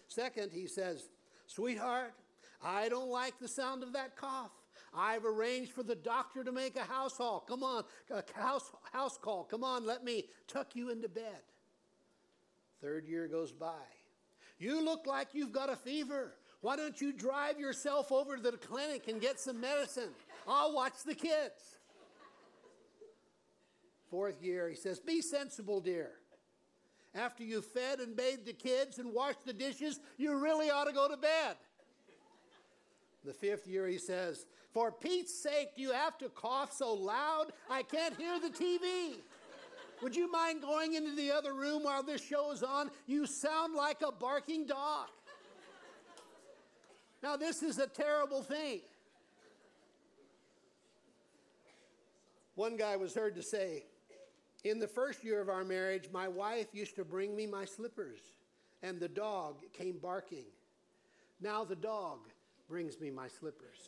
Second, 0.08 0.52
he 0.54 0.66
says, 0.66 1.10
Sweetheart, 1.48 2.14
I 2.64 2.90
don't 2.90 3.10
like 3.10 3.38
the 3.40 3.48
sound 3.48 3.84
of 3.84 3.94
that 3.94 4.16
cough. 4.16 4.52
I've 4.94 5.26
arranged 5.26 5.72
for 5.72 5.84
the 5.84 5.96
doctor 5.96 6.44
to 6.44 6.52
make 6.52 6.76
a 6.76 6.84
house 6.84 7.18
call. 7.18 7.42
Come 7.42 7.64
on, 7.64 7.84
a 8.10 8.24
house, 8.34 8.72
house 8.92 9.18
call. 9.18 9.44
Come 9.44 9.64
on, 9.64 9.86
let 9.86 10.04
me 10.04 10.26
tuck 10.48 10.76
you 10.76 10.90
into 10.90 11.10
bed. 11.10 11.42
Third 12.82 13.06
year 13.06 13.28
goes 13.28 13.52
by. 13.52 13.84
You 14.58 14.84
look 14.84 15.06
like 15.06 15.30
you've 15.34 15.52
got 15.52 15.70
a 15.70 15.76
fever. 15.76 16.34
Why 16.62 16.76
don't 16.76 17.00
you 17.00 17.14
drive 17.14 17.60
yourself 17.60 18.12
over 18.12 18.36
to 18.36 18.42
the 18.42 18.58
clinic 18.58 19.08
and 19.08 19.22
get 19.22 19.40
some 19.40 19.62
medicine? 19.62 20.10
I'll 20.48 20.74
watch 20.74 21.04
the 21.06 21.16
kids. 21.16 21.78
Fourth 24.10 24.42
year, 24.42 24.68
he 24.70 24.76
says, 24.76 25.00
Be 25.00 25.22
sensible, 25.22 25.82
dear. 25.82 26.12
After 27.16 27.44
you've 27.44 27.66
fed 27.66 28.00
and 28.00 28.16
bathed 28.16 28.46
the 28.46 28.54
kids 28.54 29.00
and 29.00 29.14
washed 29.14 29.46
the 29.46 29.54
dishes, 29.54 30.00
you 30.18 30.36
really 30.36 30.70
ought 30.70 30.86
to 30.86 30.94
go 30.94 31.08
to 31.08 31.18
bed. 31.18 31.56
The 33.26 33.34
fifth 33.34 33.68
year, 33.68 33.88
he 33.88 33.98
says, 33.98 34.46
For 34.74 34.92
Pete's 34.92 35.34
sake, 35.34 35.76
do 35.76 35.82
you 35.82 35.92
have 35.92 36.18
to 36.20 36.30
cough 36.30 36.72
so 36.72 36.94
loud 36.94 37.48
I 37.70 37.84
can't 37.84 38.16
hear 38.16 38.40
the 38.40 38.50
TV? 38.50 39.16
Would 40.02 40.16
you 40.16 40.32
mind 40.32 40.62
going 40.62 40.94
into 40.94 41.14
the 41.16 41.32
other 41.32 41.54
room 41.54 41.84
while 41.84 42.04
this 42.04 42.24
show 42.24 42.52
is 42.52 42.64
on? 42.64 42.90
You 43.06 43.26
sound 43.26 43.76
like 43.76 44.02
a 44.02 44.12
barking 44.12 44.66
dog. 44.66 45.08
Now, 47.22 47.36
this 47.36 47.62
is 47.64 47.80
a 47.80 47.88
terrible 47.88 48.42
thing. 48.42 48.80
One 52.60 52.76
guy 52.76 52.98
was 52.98 53.16
heard 53.16 53.36
to 53.36 53.42
say, 53.42 53.86
In 54.66 54.80
the 54.80 54.88
first 54.88 55.24
year 55.24 55.40
of 55.40 55.48
our 55.48 55.64
marriage, 55.64 56.10
my 56.12 56.28
wife 56.28 56.68
used 56.74 56.94
to 56.98 57.06
bring 57.06 57.34
me 57.34 57.48
my 57.48 57.64
slippers, 57.64 58.20
and 58.84 59.00
the 59.00 59.08
dog 59.08 59.62
came 59.72 59.98
barking. 59.98 60.44
Now 61.40 61.64
the 61.64 61.78
dog 61.78 62.20
brings 62.68 63.00
me 63.00 63.12
my 63.12 63.30
slippers. 63.30 63.88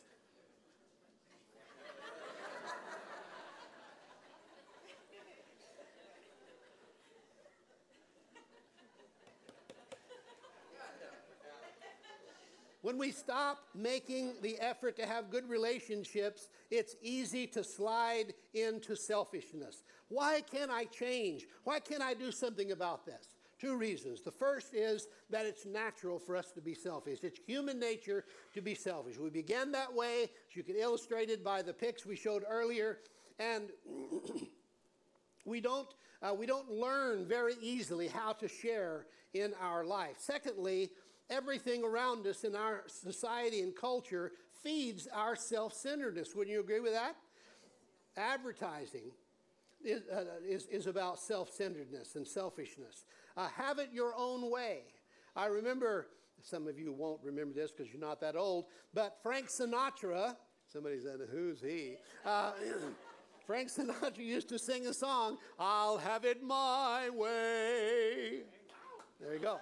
When 12.82 12.98
we 12.98 13.12
stop 13.12 13.58
making 13.76 14.34
the 14.42 14.58
effort 14.58 14.96
to 14.96 15.06
have 15.06 15.30
good 15.30 15.48
relationships, 15.48 16.48
it's 16.68 16.96
easy 17.00 17.46
to 17.48 17.62
slide 17.62 18.34
into 18.54 18.96
selfishness. 18.96 19.84
Why 20.08 20.40
can't 20.40 20.70
I 20.70 20.84
change? 20.86 21.46
Why 21.62 21.78
can't 21.78 22.02
I 22.02 22.14
do 22.14 22.32
something 22.32 22.72
about 22.72 23.06
this? 23.06 23.36
Two 23.60 23.76
reasons. 23.76 24.22
The 24.22 24.32
first 24.32 24.74
is 24.74 25.06
that 25.30 25.46
it's 25.46 25.64
natural 25.64 26.18
for 26.18 26.36
us 26.36 26.50
to 26.50 26.60
be 26.60 26.74
selfish. 26.74 27.20
It's 27.22 27.38
human 27.46 27.78
nature 27.78 28.24
to 28.52 28.60
be 28.60 28.74
selfish. 28.74 29.16
We 29.16 29.30
began 29.30 29.70
that 29.72 29.94
way, 29.94 30.24
as 30.24 30.56
you 30.56 30.64
can 30.64 30.74
illustrate 30.74 31.30
it 31.30 31.44
by 31.44 31.62
the 31.62 31.72
pics 31.72 32.04
we 32.04 32.16
showed 32.16 32.42
earlier, 32.50 32.98
and 33.38 33.70
we 35.44 35.60
don't 35.60 35.86
uh, 36.20 36.34
we 36.34 36.46
don't 36.46 36.70
learn 36.70 37.26
very 37.26 37.54
easily 37.60 38.08
how 38.08 38.32
to 38.32 38.48
share 38.48 39.06
in 39.34 39.54
our 39.60 39.84
life. 39.84 40.16
Secondly, 40.18 40.90
everything 41.30 41.84
around 41.84 42.26
us 42.26 42.44
in 42.44 42.54
our 42.54 42.82
society 42.86 43.60
and 43.60 43.74
culture 43.74 44.32
feeds 44.62 45.08
our 45.12 45.36
self-centeredness. 45.36 46.34
Wouldn't 46.34 46.52
you 46.52 46.60
agree 46.60 46.80
with 46.80 46.92
that? 46.92 47.16
Advertising 48.16 49.10
is, 49.84 50.02
uh, 50.12 50.24
is, 50.46 50.66
is 50.66 50.86
about 50.86 51.18
self-centeredness 51.18 52.16
and 52.16 52.26
selfishness. 52.26 53.04
Uh, 53.36 53.48
have 53.48 53.78
it 53.78 53.88
your 53.92 54.14
own 54.16 54.50
way. 54.50 54.82
I 55.34 55.46
remember, 55.46 56.08
some 56.42 56.68
of 56.68 56.78
you 56.78 56.92
won't 56.92 57.20
remember 57.22 57.54
this 57.54 57.72
because 57.72 57.92
you're 57.92 58.00
not 58.00 58.20
that 58.20 58.36
old, 58.36 58.66
but 58.92 59.18
Frank 59.22 59.48
Sinatra, 59.48 60.36
somebody 60.70 61.00
said, 61.00 61.20
who's 61.30 61.60
he? 61.60 61.96
Uh, 62.24 62.52
Frank 63.46 63.68
Sinatra 63.68 64.18
used 64.18 64.48
to 64.50 64.58
sing 64.58 64.86
a 64.86 64.94
song, 64.94 65.38
I'll 65.58 65.98
have 65.98 66.24
it 66.24 66.42
my 66.42 67.10
way. 67.10 68.42
There 69.20 69.34
you 69.34 69.40
go. 69.40 69.58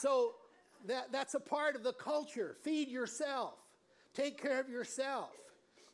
So 0.00 0.32
that, 0.86 1.12
that's 1.12 1.34
a 1.34 1.40
part 1.40 1.76
of 1.76 1.82
the 1.82 1.92
culture. 1.92 2.56
Feed 2.62 2.88
yourself. 2.88 3.54
Take 4.14 4.40
care 4.40 4.58
of 4.58 4.68
yourself. 4.68 5.28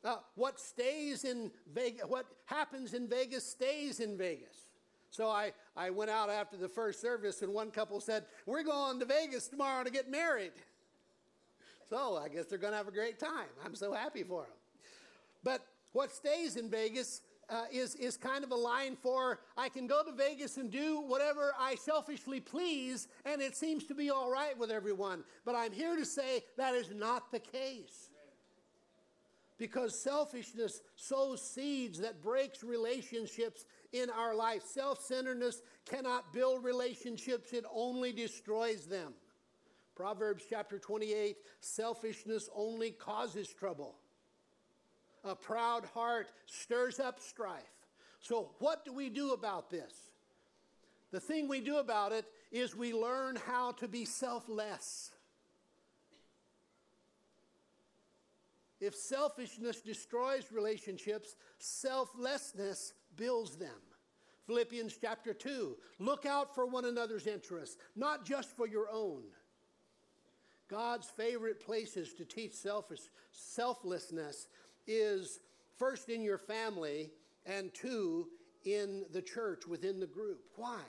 Uh, 0.04 0.18
what 0.36 0.60
stays 0.60 1.24
in 1.24 1.50
Vegas, 1.74 2.04
what 2.06 2.26
happens 2.44 2.94
in 2.94 3.08
Vegas 3.08 3.44
stays 3.44 3.98
in 3.98 4.16
Vegas. 4.16 4.68
So 5.10 5.28
I, 5.28 5.52
I 5.76 5.90
went 5.90 6.10
out 6.10 6.30
after 6.30 6.56
the 6.56 6.68
first 6.68 7.00
service, 7.00 7.42
and 7.42 7.52
one 7.52 7.72
couple 7.72 8.00
said, 8.00 8.24
We're 8.44 8.62
going 8.62 9.00
to 9.00 9.06
Vegas 9.06 9.48
tomorrow 9.48 9.82
to 9.82 9.90
get 9.90 10.08
married. 10.08 10.52
So 11.88 12.16
I 12.16 12.28
guess 12.28 12.46
they're 12.46 12.58
going 12.58 12.72
to 12.72 12.76
have 12.76 12.88
a 12.88 12.92
great 12.92 13.18
time. 13.18 13.48
I'm 13.64 13.74
so 13.74 13.92
happy 13.92 14.22
for 14.22 14.42
them. 14.42 14.52
But 15.42 15.66
what 15.92 16.12
stays 16.12 16.56
in 16.56 16.70
Vegas 16.70 17.22
uh, 17.48 17.64
is, 17.70 17.94
is 17.94 18.16
kind 18.16 18.44
of 18.44 18.50
a 18.50 18.56
line 18.56 18.96
for 18.96 19.40
I 19.56 19.68
can 19.68 19.86
go 19.86 20.02
to 20.02 20.12
Vegas 20.12 20.56
and 20.56 20.70
do 20.70 21.00
whatever 21.00 21.52
I 21.58 21.76
selfishly 21.76 22.40
please, 22.40 23.08
and 23.24 23.40
it 23.40 23.56
seems 23.56 23.84
to 23.84 23.94
be 23.94 24.10
all 24.10 24.30
right 24.30 24.56
with 24.58 24.70
everyone. 24.70 25.24
But 25.44 25.54
I'm 25.54 25.72
here 25.72 25.96
to 25.96 26.04
say 26.04 26.42
that 26.56 26.74
is 26.74 26.90
not 26.90 27.30
the 27.30 27.38
case. 27.38 28.10
Because 29.58 29.98
selfishness 29.98 30.82
sows 30.96 31.40
seeds 31.40 31.98
that 32.00 32.22
breaks 32.22 32.62
relationships 32.62 33.64
in 33.92 34.10
our 34.10 34.34
life. 34.34 34.62
Self-centeredness 34.62 35.62
cannot 35.88 36.32
build 36.32 36.62
relationships, 36.62 37.52
it 37.52 37.64
only 37.72 38.12
destroys 38.12 38.86
them. 38.86 39.14
Proverbs 39.94 40.44
chapter 40.46 40.78
28, 40.78 41.38
selfishness 41.60 42.50
only 42.54 42.90
causes 42.90 43.48
trouble 43.48 43.94
a 45.28 45.36
proud 45.36 45.84
heart 45.94 46.28
stirs 46.46 47.00
up 47.00 47.20
strife. 47.20 47.62
So, 48.20 48.50
what 48.58 48.84
do 48.84 48.92
we 48.92 49.08
do 49.08 49.32
about 49.32 49.70
this? 49.70 49.92
The 51.12 51.20
thing 51.20 51.48
we 51.48 51.60
do 51.60 51.76
about 51.76 52.12
it 52.12 52.26
is 52.50 52.74
we 52.74 52.92
learn 52.92 53.36
how 53.46 53.72
to 53.72 53.88
be 53.88 54.04
selfless. 54.04 55.12
If 58.80 58.94
selfishness 58.94 59.80
destroys 59.80 60.52
relationships, 60.52 61.36
selflessness 61.58 62.92
builds 63.16 63.56
them. 63.56 63.70
Philippians 64.46 64.96
chapter 65.00 65.32
2 65.32 65.76
look 65.98 66.26
out 66.26 66.54
for 66.54 66.66
one 66.66 66.84
another's 66.84 67.26
interests, 67.26 67.76
not 67.96 68.24
just 68.24 68.56
for 68.56 68.66
your 68.66 68.88
own. 68.92 69.22
God's 70.68 71.08
favorite 71.08 71.64
places 71.64 72.12
to 72.14 72.24
teach 72.24 72.52
selfish, 72.52 73.00
selflessness 73.30 74.48
is 74.86 75.40
first 75.78 76.08
in 76.08 76.22
your 76.22 76.38
family 76.38 77.10
and 77.44 77.72
two 77.74 78.28
in 78.64 79.04
the 79.12 79.22
church 79.22 79.66
within 79.66 80.00
the 80.00 80.06
group. 80.06 80.40
Why? 80.56 80.80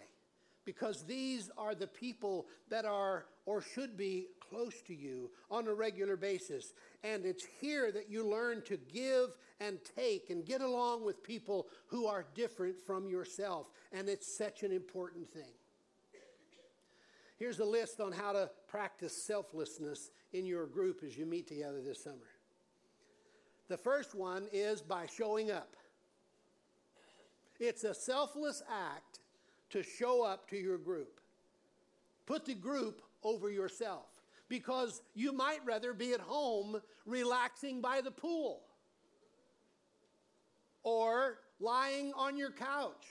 Because 0.66 1.04
these 1.04 1.50
are 1.58 1.76
the 1.76 1.88
people 1.88 2.48
that 2.70 2.86
are 2.86 3.26
or 3.46 3.62
should 3.62 3.96
be 3.96 4.28
close 4.50 4.82
to 4.82 4.94
you 4.94 5.30
on 5.50 5.68
a 5.68 5.74
regular 5.74 6.18
basis. 6.18 6.74
And 7.04 7.26
it's 7.26 7.46
here 7.62 7.92
that 7.92 8.10
you 8.10 8.28
learn 8.28 8.62
to 8.64 8.78
give 8.78 9.38
and 9.62 9.80
take 9.96 10.30
and 10.30 10.46
get 10.46 10.62
along 10.62 11.06
with 11.06 11.24
people 11.24 11.68
who 11.88 12.08
are 12.08 12.26
different 12.36 12.78
from 12.80 13.08
yourself. 13.08 13.72
And 13.94 14.10
it's 14.10 14.38
such 14.38 14.64
an 14.64 14.72
important 14.72 15.30
thing. 15.30 15.54
Here's 17.38 17.60
a 17.60 17.66
list 17.66 18.02
on 18.02 18.12
how 18.12 18.34
to 18.34 18.50
practice 18.68 19.26
selflessness 19.26 20.10
in 20.34 20.46
your 20.46 20.66
group 20.66 21.02
as 21.06 21.18
you 21.18 21.26
meet 21.26 21.48
together 21.48 21.82
this 21.82 22.04
summer. 22.04 22.28
The 23.68 23.78
first 23.78 24.16
one 24.16 24.48
is 24.52 24.82
by 24.82 25.08
showing 25.08 25.52
up. 25.52 25.76
It's 27.60 27.84
a 27.84 27.94
selfless 27.94 28.64
act 28.70 29.20
to 29.72 29.84
show 29.84 30.24
up 30.24 30.50
to 30.50 30.58
your 30.58 30.78
group. 30.78 31.20
Put 32.26 32.46
the 32.46 32.54
group 32.54 33.02
over 33.24 33.50
yourself 33.50 34.06
because 34.48 35.02
you 35.14 35.34
might 35.34 35.66
rather 35.66 35.94
be 35.94 36.14
at 36.14 36.22
home 36.22 36.82
relaxing 37.06 37.82
by 37.82 38.02
the 38.02 38.12
pool 38.12 38.62
or 40.84 41.40
lying 41.60 42.14
on 42.14 42.38
your 42.38 42.52
couch 42.52 43.06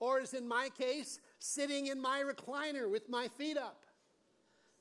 or, 0.00 0.20
as 0.20 0.34
in 0.34 0.48
my 0.48 0.68
case, 0.76 1.20
sitting 1.38 1.86
in 1.86 2.00
my 2.00 2.22
recliner 2.22 2.90
with 2.90 3.08
my 3.08 3.28
feet 3.28 3.56
up. 3.56 3.84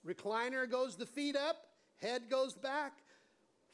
Recliner 0.08 0.70
goes 0.70 0.96
the 0.96 1.06
feet 1.06 1.36
up, 1.36 1.68
head 1.98 2.24
goes 2.30 2.53
back, 2.53 2.94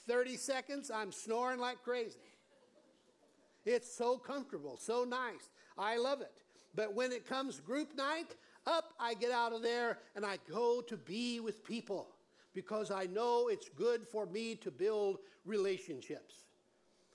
30 0.08 0.38
seconds, 0.38 0.92
I'm 0.94 1.12
snoring 1.12 1.60
like 1.60 1.84
crazy. 1.84 2.20
It's 3.66 3.94
so 3.94 4.18
comfortable, 4.18 4.78
so 4.78 5.04
nice. 5.04 5.50
I 5.78 5.98
love 5.98 6.22
it. 6.22 6.42
But 6.74 6.94
when 6.94 7.12
it 7.12 7.28
comes 7.28 7.60
group 7.60 7.96
night, 7.96 8.36
up 8.66 8.94
I 9.00 9.14
get 9.14 9.32
out 9.32 9.54
of 9.54 9.62
there 9.62 10.00
and 10.16 10.26
I 10.26 10.38
go 10.50 10.82
to 10.82 10.96
be 10.96 11.40
with 11.40 11.64
people 11.66 12.08
because 12.54 12.92
I 12.92 13.06
know 13.06 13.50
it's 13.50 13.70
good 13.70 14.08
for 14.08 14.26
me 14.26 14.56
to 14.56 14.72
build 14.72 15.18
relationships. 15.46 16.46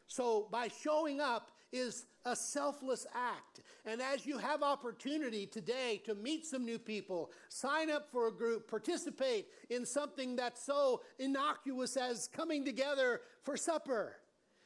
So 0.06 0.48
by 0.50 0.68
showing 0.68 1.20
up, 1.20 1.51
is 1.72 2.06
a 2.24 2.36
selfless 2.36 3.06
act. 3.14 3.60
And 3.84 4.00
as 4.00 4.26
you 4.26 4.38
have 4.38 4.62
opportunity 4.62 5.46
today 5.46 6.00
to 6.04 6.14
meet 6.14 6.46
some 6.46 6.64
new 6.64 6.78
people, 6.78 7.32
sign 7.48 7.90
up 7.90 8.10
for 8.12 8.28
a 8.28 8.32
group, 8.32 8.68
participate 8.68 9.48
in 9.70 9.84
something 9.84 10.36
that's 10.36 10.64
so 10.64 11.02
innocuous 11.18 11.96
as 11.96 12.28
coming 12.28 12.64
together 12.64 13.22
for 13.42 13.56
supper. 13.56 14.16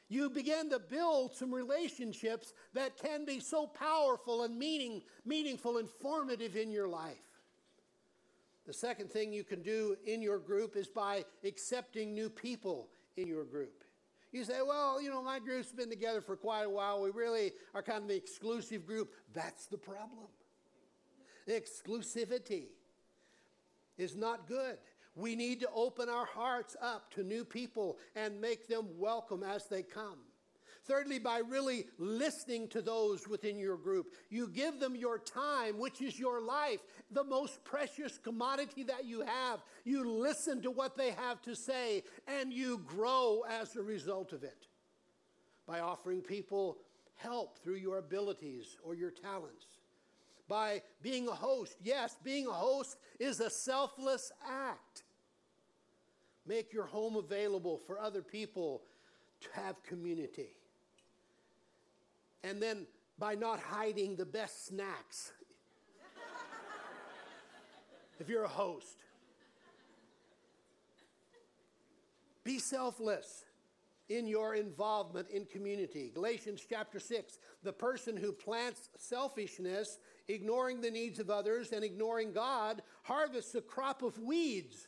You 0.08 0.30
begin 0.30 0.70
to 0.70 0.78
build 0.78 1.34
some 1.34 1.52
relationships 1.52 2.52
that 2.74 2.96
can 2.96 3.24
be 3.24 3.40
so 3.40 3.66
powerful 3.66 4.44
and 4.44 4.56
meaning, 4.56 5.02
meaningful 5.24 5.78
and 5.78 5.88
formative 5.88 6.56
in 6.56 6.70
your 6.70 6.88
life. 6.88 7.16
The 8.66 8.72
second 8.72 9.10
thing 9.10 9.32
you 9.32 9.44
can 9.44 9.62
do 9.62 9.96
in 10.06 10.20
your 10.20 10.38
group 10.38 10.76
is 10.76 10.88
by 10.88 11.24
accepting 11.44 12.14
new 12.14 12.28
people 12.28 12.88
in 13.16 13.26
your 13.26 13.44
group. 13.44 13.84
You 14.32 14.44
say, 14.44 14.60
well, 14.66 15.00
you 15.00 15.08
know, 15.08 15.22
my 15.22 15.38
group's 15.38 15.72
been 15.72 15.88
together 15.88 16.20
for 16.20 16.36
quite 16.36 16.64
a 16.64 16.70
while. 16.70 17.00
We 17.00 17.10
really 17.10 17.52
are 17.74 17.82
kind 17.82 18.04
of 18.04 18.10
an 18.10 18.16
exclusive 18.16 18.86
group. 18.86 19.14
That's 19.32 19.66
the 19.66 19.78
problem. 19.78 20.26
Exclusivity 21.48 22.66
is 23.96 24.16
not 24.16 24.46
good. 24.48 24.78
We 25.14 25.34
need 25.34 25.60
to 25.60 25.68
open 25.74 26.08
our 26.08 26.26
hearts 26.26 26.76
up 26.82 27.10
to 27.14 27.22
new 27.22 27.44
people 27.44 27.98
and 28.14 28.40
make 28.40 28.68
them 28.68 28.86
welcome 28.98 29.42
as 29.42 29.66
they 29.66 29.82
come. 29.82 30.18
Thirdly, 30.86 31.18
by 31.18 31.38
really 31.38 31.86
listening 31.98 32.68
to 32.68 32.80
those 32.80 33.26
within 33.26 33.58
your 33.58 33.76
group, 33.76 34.12
you 34.30 34.46
give 34.46 34.78
them 34.78 34.94
your 34.94 35.18
time, 35.18 35.78
which 35.78 36.00
is 36.00 36.18
your 36.18 36.40
life, 36.40 36.78
the 37.10 37.24
most 37.24 37.64
precious 37.64 38.18
commodity 38.18 38.84
that 38.84 39.04
you 39.04 39.22
have. 39.22 39.64
You 39.84 40.08
listen 40.08 40.62
to 40.62 40.70
what 40.70 40.96
they 40.96 41.10
have 41.10 41.42
to 41.42 41.56
say, 41.56 42.04
and 42.28 42.52
you 42.52 42.78
grow 42.86 43.42
as 43.48 43.74
a 43.74 43.82
result 43.82 44.32
of 44.32 44.44
it. 44.44 44.68
By 45.66 45.80
offering 45.80 46.20
people 46.20 46.78
help 47.16 47.58
through 47.58 47.76
your 47.76 47.98
abilities 47.98 48.76
or 48.84 48.94
your 48.94 49.10
talents. 49.10 49.66
By 50.46 50.82
being 51.02 51.26
a 51.26 51.34
host. 51.34 51.76
Yes, 51.82 52.16
being 52.22 52.46
a 52.46 52.52
host 52.52 52.96
is 53.18 53.40
a 53.40 53.50
selfless 53.50 54.30
act. 54.48 55.02
Make 56.46 56.72
your 56.72 56.86
home 56.86 57.16
available 57.16 57.80
for 57.88 57.98
other 57.98 58.22
people 58.22 58.82
to 59.40 59.48
have 59.60 59.82
community 59.82 60.55
and 62.42 62.62
then 62.62 62.86
by 63.18 63.34
not 63.34 63.60
hiding 63.60 64.16
the 64.16 64.26
best 64.26 64.66
snacks. 64.66 65.32
if 68.20 68.28
you're 68.28 68.44
a 68.44 68.48
host, 68.48 68.96
be 72.44 72.58
selfless 72.58 73.44
in 74.08 74.26
your 74.26 74.54
involvement 74.54 75.28
in 75.30 75.44
community. 75.46 76.10
Galatians 76.14 76.64
chapter 76.68 77.00
6 77.00 77.38
the 77.62 77.72
person 77.72 78.16
who 78.16 78.32
plants 78.32 78.88
selfishness, 78.96 79.98
ignoring 80.28 80.80
the 80.80 80.90
needs 80.90 81.18
of 81.18 81.30
others 81.30 81.72
and 81.72 81.84
ignoring 81.84 82.32
God, 82.32 82.82
harvests 83.02 83.54
a 83.54 83.60
crop 83.60 84.02
of 84.02 84.18
weeds. 84.18 84.86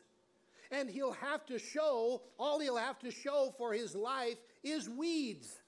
And 0.70 0.88
he'll 0.88 1.12
have 1.12 1.46
to 1.46 1.58
show, 1.58 2.22
all 2.38 2.60
he'll 2.60 2.76
have 2.76 2.98
to 3.00 3.10
show 3.10 3.52
for 3.56 3.72
his 3.72 3.94
life 3.94 4.36
is 4.62 4.88
weeds. 4.88 5.58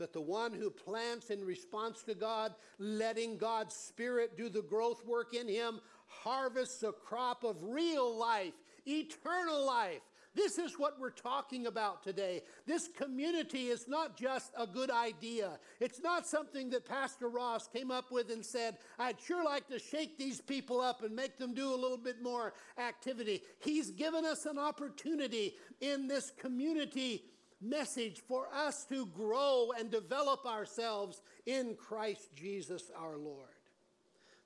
But 0.00 0.14
the 0.14 0.20
one 0.22 0.54
who 0.54 0.70
plants 0.70 1.28
in 1.28 1.44
response 1.44 2.02
to 2.04 2.14
God, 2.14 2.54
letting 2.78 3.36
God's 3.36 3.74
Spirit 3.76 4.34
do 4.34 4.48
the 4.48 4.62
growth 4.62 5.04
work 5.04 5.34
in 5.34 5.46
him, 5.46 5.78
harvests 6.06 6.82
a 6.82 6.90
crop 6.90 7.44
of 7.44 7.62
real 7.62 8.16
life, 8.16 8.54
eternal 8.88 9.62
life. 9.62 10.00
This 10.34 10.56
is 10.56 10.78
what 10.78 10.98
we're 10.98 11.10
talking 11.10 11.66
about 11.66 12.02
today. 12.02 12.40
This 12.66 12.88
community 12.88 13.68
is 13.68 13.88
not 13.88 14.16
just 14.16 14.52
a 14.56 14.66
good 14.66 14.90
idea. 14.90 15.58
It's 15.80 16.00
not 16.00 16.26
something 16.26 16.70
that 16.70 16.86
Pastor 16.86 17.28
Ross 17.28 17.68
came 17.68 17.90
up 17.90 18.10
with 18.10 18.30
and 18.30 18.42
said, 18.42 18.78
I'd 18.98 19.20
sure 19.20 19.44
like 19.44 19.68
to 19.68 19.78
shake 19.78 20.16
these 20.16 20.40
people 20.40 20.80
up 20.80 21.02
and 21.02 21.14
make 21.14 21.36
them 21.36 21.52
do 21.52 21.74
a 21.74 21.76
little 21.76 21.98
bit 21.98 22.22
more 22.22 22.54
activity. 22.78 23.42
He's 23.58 23.90
given 23.90 24.24
us 24.24 24.46
an 24.46 24.58
opportunity 24.58 25.56
in 25.82 26.08
this 26.08 26.30
community 26.30 27.24
message 27.60 28.22
for 28.26 28.48
us 28.54 28.84
to 28.86 29.06
grow 29.06 29.72
and 29.78 29.90
develop 29.90 30.46
ourselves 30.46 31.22
in 31.46 31.76
Christ 31.76 32.34
Jesus 32.34 32.90
our 32.96 33.16
Lord. 33.16 33.48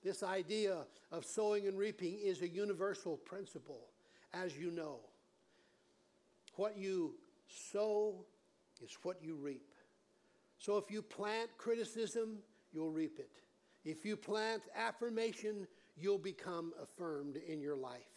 This 0.02 0.22
idea 0.22 0.84
of 1.10 1.24
sowing 1.24 1.66
and 1.66 1.78
reaping 1.78 2.18
is 2.18 2.42
a 2.42 2.48
universal 2.48 3.16
principle, 3.16 3.88
as 4.32 4.56
you 4.56 4.70
know. 4.70 5.00
What 6.56 6.76
you 6.76 7.14
sow 7.48 8.24
is 8.82 8.96
what 9.02 9.22
you 9.22 9.36
reap. 9.36 9.74
So 10.58 10.76
if 10.76 10.90
you 10.90 11.02
plant 11.02 11.50
criticism, 11.56 12.38
you'll 12.72 12.90
reap 12.90 13.18
it. 13.18 13.30
If 13.84 14.04
you 14.04 14.16
plant 14.16 14.62
affirmation, 14.74 15.66
you'll 15.96 16.18
become 16.18 16.72
affirmed 16.82 17.36
in 17.36 17.60
your 17.60 17.76
life. 17.76 18.13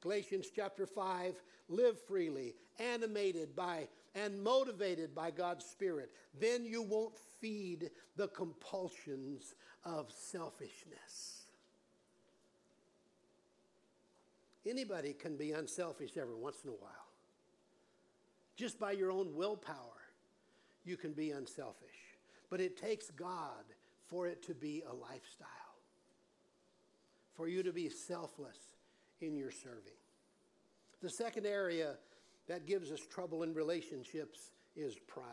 Galatians 0.00 0.46
chapter 0.54 0.86
5 0.86 1.34
live 1.68 2.00
freely, 2.00 2.54
animated 2.78 3.54
by 3.54 3.86
and 4.14 4.42
motivated 4.42 5.14
by 5.14 5.30
God's 5.30 5.64
Spirit. 5.64 6.10
Then 6.38 6.64
you 6.64 6.82
won't 6.82 7.16
feed 7.40 7.90
the 8.16 8.28
compulsions 8.28 9.54
of 9.84 10.10
selfishness. 10.10 11.44
Anybody 14.66 15.12
can 15.12 15.36
be 15.36 15.52
unselfish 15.52 16.16
every 16.16 16.34
once 16.34 16.58
in 16.64 16.70
a 16.70 16.74
while. 16.74 16.90
Just 18.56 18.78
by 18.78 18.92
your 18.92 19.10
own 19.10 19.34
willpower, 19.34 19.76
you 20.84 20.96
can 20.96 21.12
be 21.12 21.30
unselfish. 21.30 21.88
But 22.50 22.60
it 22.60 22.76
takes 22.76 23.10
God 23.10 23.64
for 24.08 24.26
it 24.26 24.42
to 24.44 24.54
be 24.54 24.82
a 24.90 24.94
lifestyle, 24.94 25.46
for 27.34 27.48
you 27.48 27.62
to 27.62 27.72
be 27.72 27.88
selfless 27.88 28.58
in 29.20 29.36
your 29.36 29.50
serving. 29.50 29.98
The 31.02 31.10
second 31.10 31.46
area 31.46 31.94
that 32.48 32.66
gives 32.66 32.90
us 32.90 33.00
trouble 33.06 33.42
in 33.42 33.54
relationships 33.54 34.50
is 34.76 34.96
pride. 35.06 35.26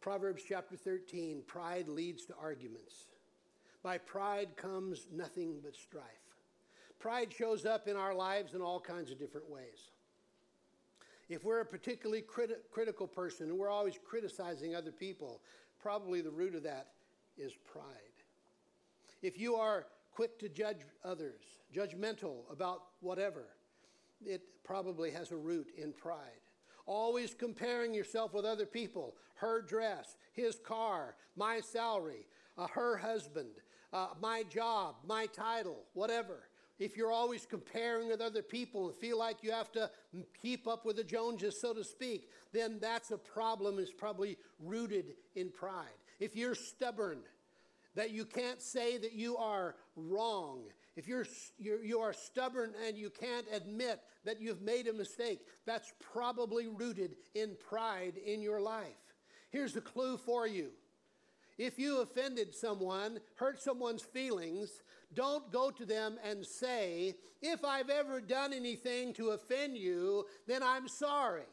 Proverbs 0.00 0.42
chapter 0.46 0.76
13 0.76 1.42
pride 1.46 1.88
leads 1.88 2.26
to 2.26 2.34
arguments. 2.40 3.06
By 3.82 3.98
pride 3.98 4.56
comes 4.56 5.06
nothing 5.12 5.60
but 5.62 5.74
strife. 5.74 6.04
Pride 6.98 7.32
shows 7.32 7.66
up 7.66 7.86
in 7.86 7.96
our 7.96 8.14
lives 8.14 8.54
in 8.54 8.62
all 8.62 8.80
kinds 8.80 9.10
of 9.10 9.18
different 9.18 9.48
ways. 9.48 9.90
If 11.28 11.44
we're 11.44 11.60
a 11.60 11.66
particularly 11.66 12.22
criti- 12.22 12.60
critical 12.70 13.06
person 13.06 13.48
and 13.48 13.58
we're 13.58 13.70
always 13.70 13.98
criticizing 14.02 14.74
other 14.74 14.92
people, 14.92 15.40
probably 15.78 16.20
the 16.20 16.30
root 16.30 16.54
of 16.54 16.62
that 16.64 16.88
is 17.36 17.52
pride. 17.54 17.84
If 19.22 19.38
you 19.38 19.54
are 19.54 19.86
quick 20.14 20.38
to 20.38 20.48
judge 20.48 20.80
others, 21.04 21.42
judgmental 21.74 22.50
about 22.50 22.82
whatever, 23.00 23.46
it 24.24 24.42
probably 24.64 25.10
has 25.10 25.32
a 25.32 25.36
root 25.36 25.68
in 25.76 25.92
pride. 25.92 26.40
Always 26.86 27.34
comparing 27.34 27.94
yourself 27.94 28.34
with 28.34 28.44
other 28.44 28.66
people, 28.66 29.14
her 29.36 29.62
dress, 29.62 30.16
his 30.32 30.58
car, 30.64 31.16
my 31.36 31.60
salary, 31.60 32.26
uh, 32.56 32.66
her 32.68 32.96
husband, 32.96 33.50
uh, 33.92 34.08
my 34.20 34.42
job, 34.44 34.96
my 35.06 35.26
title, 35.26 35.84
whatever. 35.94 36.48
If 36.78 36.96
you're 36.96 37.12
always 37.12 37.46
comparing 37.46 38.08
with 38.08 38.20
other 38.20 38.42
people 38.42 38.88
and 38.88 38.96
feel 38.96 39.18
like 39.18 39.42
you 39.42 39.52
have 39.52 39.70
to 39.72 39.90
keep 40.40 40.66
up 40.66 40.84
with 40.84 40.96
the 40.96 41.04
Joneses, 41.04 41.60
so 41.60 41.72
to 41.72 41.84
speak, 41.84 42.28
then 42.52 42.78
that's 42.80 43.12
a 43.12 43.18
problem. 43.18 43.78
It's 43.78 43.92
probably 43.92 44.36
rooted 44.58 45.14
in 45.36 45.50
pride. 45.50 45.98
If 46.18 46.34
you're 46.34 46.54
stubborn, 46.54 47.20
that 47.94 48.10
you 48.10 48.24
can't 48.24 48.60
say 48.60 48.98
that 48.98 49.12
you 49.12 49.36
are 49.36 49.76
wrong. 49.96 50.64
If 50.96 51.08
you're, 51.08 51.26
you're, 51.58 51.82
you 51.82 52.00
are 52.00 52.12
stubborn 52.12 52.72
and 52.86 52.96
you 52.96 53.10
can't 53.10 53.46
admit 53.52 54.00
that 54.24 54.40
you've 54.40 54.62
made 54.62 54.86
a 54.86 54.92
mistake, 54.92 55.40
that's 55.66 55.92
probably 56.12 56.68
rooted 56.68 57.16
in 57.34 57.56
pride 57.68 58.14
in 58.24 58.42
your 58.42 58.60
life. 58.60 58.86
Here's 59.50 59.76
a 59.76 59.80
clue 59.80 60.16
for 60.16 60.46
you. 60.46 60.70
If 61.56 61.78
you 61.78 62.00
offended 62.00 62.54
someone, 62.54 63.20
hurt 63.36 63.62
someone's 63.62 64.02
feelings, 64.02 64.82
don't 65.14 65.52
go 65.52 65.70
to 65.70 65.86
them 65.86 66.18
and 66.28 66.44
say, 66.44 67.14
If 67.40 67.64
I've 67.64 67.90
ever 67.90 68.20
done 68.20 68.52
anything 68.52 69.12
to 69.14 69.30
offend 69.30 69.76
you, 69.76 70.26
then 70.48 70.62
I'm 70.64 70.88
sorry. 70.88 71.44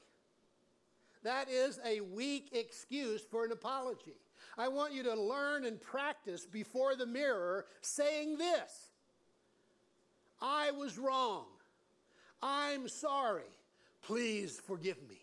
That 1.24 1.50
is 1.50 1.80
a 1.86 2.02
weak 2.02 2.50
excuse 2.54 3.22
for 3.22 3.46
an 3.46 3.52
apology. 3.52 4.16
I 4.58 4.68
want 4.68 4.94
you 4.94 5.04
to 5.04 5.16
learn 5.16 5.66
and 5.66 5.82
practice 5.82 6.46
before 6.46 6.96
the 6.96 7.06
mirror 7.06 7.66
saying 7.82 8.38
this 8.38 8.92
I 10.42 10.72
was 10.72 10.98
wrong. 10.98 11.46
I'm 12.42 12.88
sorry. 12.88 13.44
Please 14.02 14.60
forgive 14.60 14.98
me. 15.08 15.20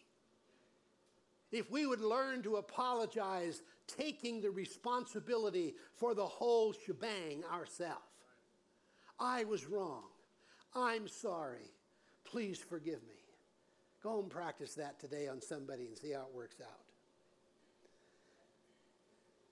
If 1.50 1.70
we 1.70 1.86
would 1.86 2.00
learn 2.00 2.42
to 2.42 2.56
apologize, 2.56 3.62
taking 3.86 4.40
the 4.40 4.50
responsibility 4.50 5.74
for 5.96 6.14
the 6.14 6.26
whole 6.26 6.72
shebang 6.72 7.42
ourselves. 7.50 8.02
I 9.18 9.44
was 9.44 9.66
wrong. 9.66 10.04
I'm 10.74 11.08
sorry. 11.08 11.72
Please 12.24 12.58
forgive 12.58 13.02
me. 13.08 13.14
Go 14.02 14.20
and 14.20 14.30
practice 14.30 14.74
that 14.74 15.00
today 15.00 15.26
on 15.26 15.40
somebody 15.40 15.86
and 15.86 15.98
see 15.98 16.12
how 16.12 16.20
it 16.20 16.34
works 16.34 16.60
out. 16.60 16.87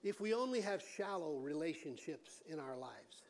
If 0.03 0.21
we 0.21 0.33
only 0.33 0.61
have 0.61 0.83
shallow 0.95 1.37
relationships 1.37 2.41
in 2.47 2.59
our 2.59 2.77
lives, 2.77 3.23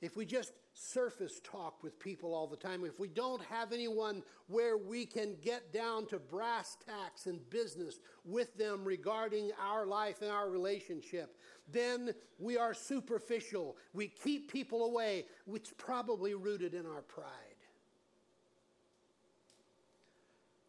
if 0.00 0.16
we 0.16 0.24
just 0.24 0.52
surface 0.74 1.40
talk 1.42 1.82
with 1.82 1.98
people 1.98 2.32
all 2.32 2.46
the 2.46 2.56
time, 2.56 2.84
if 2.84 3.00
we 3.00 3.08
don't 3.08 3.42
have 3.44 3.72
anyone 3.72 4.22
where 4.46 4.76
we 4.78 5.04
can 5.04 5.34
get 5.42 5.72
down 5.72 6.06
to 6.06 6.20
brass 6.20 6.76
tacks 6.86 7.26
and 7.26 7.50
business 7.50 7.98
with 8.24 8.56
them 8.56 8.84
regarding 8.84 9.50
our 9.60 9.84
life 9.84 10.22
and 10.22 10.30
our 10.30 10.48
relationship, 10.48 11.36
then 11.72 12.14
we 12.38 12.56
are 12.56 12.72
superficial. 12.72 13.76
We 13.92 14.06
keep 14.06 14.52
people 14.52 14.84
away, 14.84 15.26
which 15.46 15.76
probably 15.76 16.34
rooted 16.34 16.74
in 16.74 16.86
our 16.86 17.02
pride. 17.02 17.26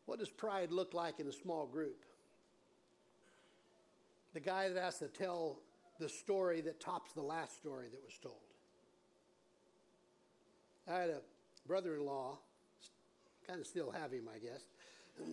What 0.08 0.18
does 0.18 0.32
pride 0.32 0.72
look 0.72 0.96
like 0.96 1.20
in 1.20 1.28
a 1.28 1.32
small 1.32 1.68
group? 1.68 2.04
The 4.40 4.46
guy 4.46 4.70
that 4.70 4.82
has 4.82 5.00
to 5.00 5.10
tell 5.10 5.60
the 6.00 6.08
story 6.08 6.62
that 6.62 6.80
tops 6.80 7.12
the 7.12 7.22
last 7.22 7.58
story 7.58 7.88
that 7.92 8.02
was 8.02 8.18
told. 8.24 8.38
I 10.88 10.94
had 10.94 11.10
a 11.10 11.20
brother 11.68 11.96
in 11.96 12.06
law, 12.06 12.38
kind 13.46 13.60
of 13.60 13.68
still 13.68 13.92
have 13.92 14.14
him, 14.14 14.30
I 14.34 14.40
guess. 14.40 14.64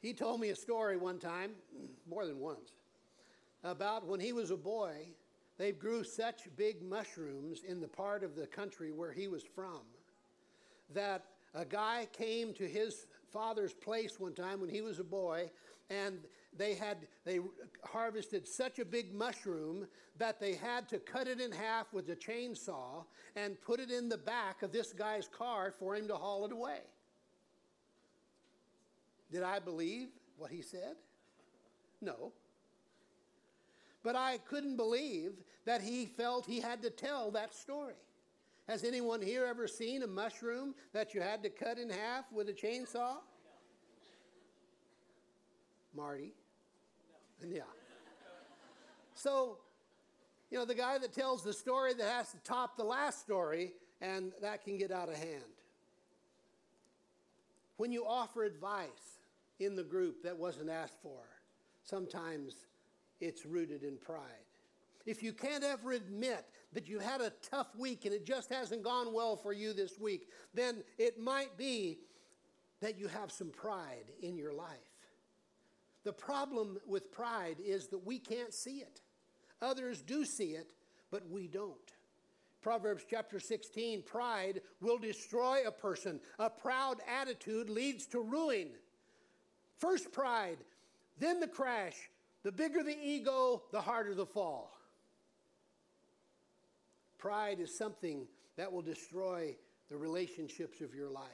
he 0.00 0.14
told 0.14 0.40
me 0.40 0.48
a 0.48 0.56
story 0.56 0.96
one 0.96 1.18
time, 1.18 1.50
more 2.08 2.24
than 2.24 2.38
once, 2.38 2.70
about 3.64 4.06
when 4.06 4.20
he 4.20 4.32
was 4.32 4.50
a 4.50 4.56
boy, 4.56 5.08
they 5.58 5.72
grew 5.72 6.04
such 6.04 6.48
big 6.56 6.82
mushrooms 6.82 7.64
in 7.68 7.82
the 7.82 7.88
part 7.88 8.24
of 8.24 8.34
the 8.34 8.46
country 8.46 8.92
where 8.92 9.12
he 9.12 9.28
was 9.28 9.42
from 9.42 9.82
that 10.94 11.26
a 11.54 11.66
guy 11.66 12.08
came 12.12 12.54
to 12.54 12.66
his 12.66 13.06
father's 13.32 13.72
place 13.72 14.18
one 14.18 14.34
time 14.34 14.60
when 14.60 14.70
he 14.70 14.80
was 14.80 14.98
a 14.98 15.04
boy 15.04 15.50
and 15.90 16.18
they 16.56 16.74
had 16.74 16.98
they 17.24 17.40
harvested 17.84 18.46
such 18.46 18.78
a 18.78 18.84
big 18.84 19.14
mushroom 19.14 19.86
that 20.18 20.40
they 20.40 20.54
had 20.54 20.88
to 20.88 20.98
cut 20.98 21.28
it 21.28 21.40
in 21.40 21.52
half 21.52 21.92
with 21.92 22.08
a 22.10 22.16
chainsaw 22.16 23.04
and 23.36 23.60
put 23.62 23.80
it 23.80 23.90
in 23.90 24.08
the 24.08 24.18
back 24.18 24.62
of 24.62 24.72
this 24.72 24.92
guy's 24.92 25.28
car 25.28 25.72
for 25.78 25.94
him 25.94 26.08
to 26.08 26.14
haul 26.14 26.44
it 26.44 26.52
away. 26.52 26.80
Did 29.30 29.42
I 29.42 29.58
believe 29.58 30.08
what 30.36 30.50
he 30.50 30.62
said? 30.62 30.96
No. 32.00 32.32
But 34.02 34.16
I 34.16 34.38
couldn't 34.38 34.76
believe 34.76 35.32
that 35.64 35.82
he 35.82 36.06
felt 36.06 36.46
he 36.46 36.60
had 36.60 36.82
to 36.82 36.90
tell 36.90 37.30
that 37.32 37.54
story. 37.54 37.94
Has 38.68 38.84
anyone 38.84 39.22
here 39.22 39.46
ever 39.46 39.66
seen 39.66 40.02
a 40.02 40.06
mushroom 40.06 40.74
that 40.92 41.14
you 41.14 41.22
had 41.22 41.42
to 41.42 41.48
cut 41.48 41.78
in 41.78 41.88
half 41.88 42.30
with 42.30 42.50
a 42.50 42.52
chainsaw? 42.52 43.16
Marty? 45.96 46.34
No. 47.42 47.48
Yeah. 47.48 47.62
So, 49.14 49.56
you 50.50 50.58
know, 50.58 50.66
the 50.66 50.74
guy 50.74 50.98
that 50.98 51.14
tells 51.14 51.42
the 51.42 51.54
story 51.54 51.94
that 51.94 52.06
has 52.06 52.30
to 52.32 52.36
top 52.44 52.76
the 52.76 52.84
last 52.84 53.20
story, 53.20 53.72
and 54.02 54.32
that 54.42 54.62
can 54.62 54.76
get 54.76 54.92
out 54.92 55.08
of 55.08 55.16
hand. 55.16 55.42
When 57.78 57.90
you 57.90 58.04
offer 58.06 58.44
advice 58.44 59.18
in 59.60 59.76
the 59.76 59.82
group 59.82 60.22
that 60.24 60.36
wasn't 60.36 60.68
asked 60.68 60.98
for, 61.02 61.22
sometimes 61.84 62.66
it's 63.18 63.46
rooted 63.46 63.82
in 63.82 63.96
pride. 63.96 64.47
If 65.08 65.22
you 65.22 65.32
can't 65.32 65.64
ever 65.64 65.92
admit 65.92 66.44
that 66.74 66.86
you 66.86 66.98
had 66.98 67.22
a 67.22 67.32
tough 67.40 67.74
week 67.78 68.04
and 68.04 68.12
it 68.12 68.26
just 68.26 68.52
hasn't 68.52 68.82
gone 68.82 69.14
well 69.14 69.36
for 69.36 69.54
you 69.54 69.72
this 69.72 69.98
week, 69.98 70.28
then 70.52 70.84
it 70.98 71.18
might 71.18 71.56
be 71.56 72.00
that 72.82 72.98
you 72.98 73.08
have 73.08 73.32
some 73.32 73.48
pride 73.48 74.12
in 74.20 74.36
your 74.36 74.52
life. 74.52 74.68
The 76.04 76.12
problem 76.12 76.76
with 76.86 77.10
pride 77.10 77.56
is 77.58 77.86
that 77.88 78.04
we 78.04 78.18
can't 78.18 78.52
see 78.52 78.80
it. 78.80 79.00
Others 79.62 80.02
do 80.02 80.26
see 80.26 80.50
it, 80.50 80.74
but 81.10 81.26
we 81.30 81.48
don't. 81.48 81.94
Proverbs 82.60 83.06
chapter 83.08 83.40
16 83.40 84.02
pride 84.02 84.60
will 84.82 84.98
destroy 84.98 85.60
a 85.66 85.72
person. 85.72 86.20
A 86.38 86.50
proud 86.50 86.98
attitude 87.08 87.70
leads 87.70 88.04
to 88.08 88.20
ruin. 88.20 88.68
First 89.78 90.12
pride, 90.12 90.58
then 91.18 91.40
the 91.40 91.48
crash. 91.48 92.10
The 92.42 92.52
bigger 92.52 92.82
the 92.82 92.96
ego, 93.02 93.62
the 93.72 93.80
harder 93.80 94.14
the 94.14 94.26
fall. 94.26 94.77
Pride 97.18 97.60
is 97.60 97.76
something 97.76 98.26
that 98.56 98.72
will 98.72 98.82
destroy 98.82 99.56
the 99.90 99.96
relationships 99.96 100.80
of 100.80 100.94
your 100.94 101.10
life. 101.10 101.24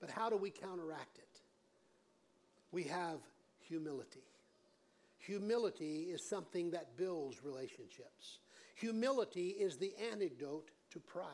But 0.00 0.10
how 0.10 0.30
do 0.30 0.36
we 0.36 0.50
counteract 0.50 1.18
it? 1.18 1.40
We 2.70 2.84
have 2.84 3.18
humility. 3.58 4.24
Humility 5.18 6.08
is 6.12 6.22
something 6.22 6.70
that 6.70 6.96
builds 6.96 7.44
relationships. 7.44 8.38
Humility 8.76 9.48
is 9.48 9.76
the 9.76 9.92
antidote 10.12 10.70
to 10.90 11.00
pride. 11.00 11.26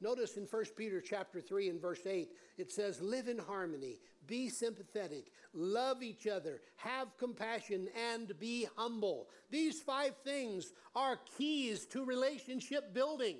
Notice 0.00 0.36
in 0.36 0.44
1 0.44 0.64
Peter 0.76 1.00
chapter 1.00 1.40
3 1.40 1.70
and 1.70 1.80
verse 1.80 2.06
8, 2.06 2.28
it 2.56 2.70
says, 2.70 3.00
Live 3.00 3.26
in 3.26 3.38
harmony, 3.38 3.98
be 4.26 4.48
sympathetic, 4.48 5.32
love 5.52 6.02
each 6.02 6.28
other, 6.28 6.60
have 6.76 7.16
compassion, 7.18 7.88
and 8.12 8.38
be 8.38 8.68
humble. 8.76 9.28
These 9.50 9.80
five 9.80 10.14
things 10.24 10.72
are 10.94 11.18
keys 11.36 11.84
to 11.86 12.04
relationship 12.04 12.94
building. 12.94 13.38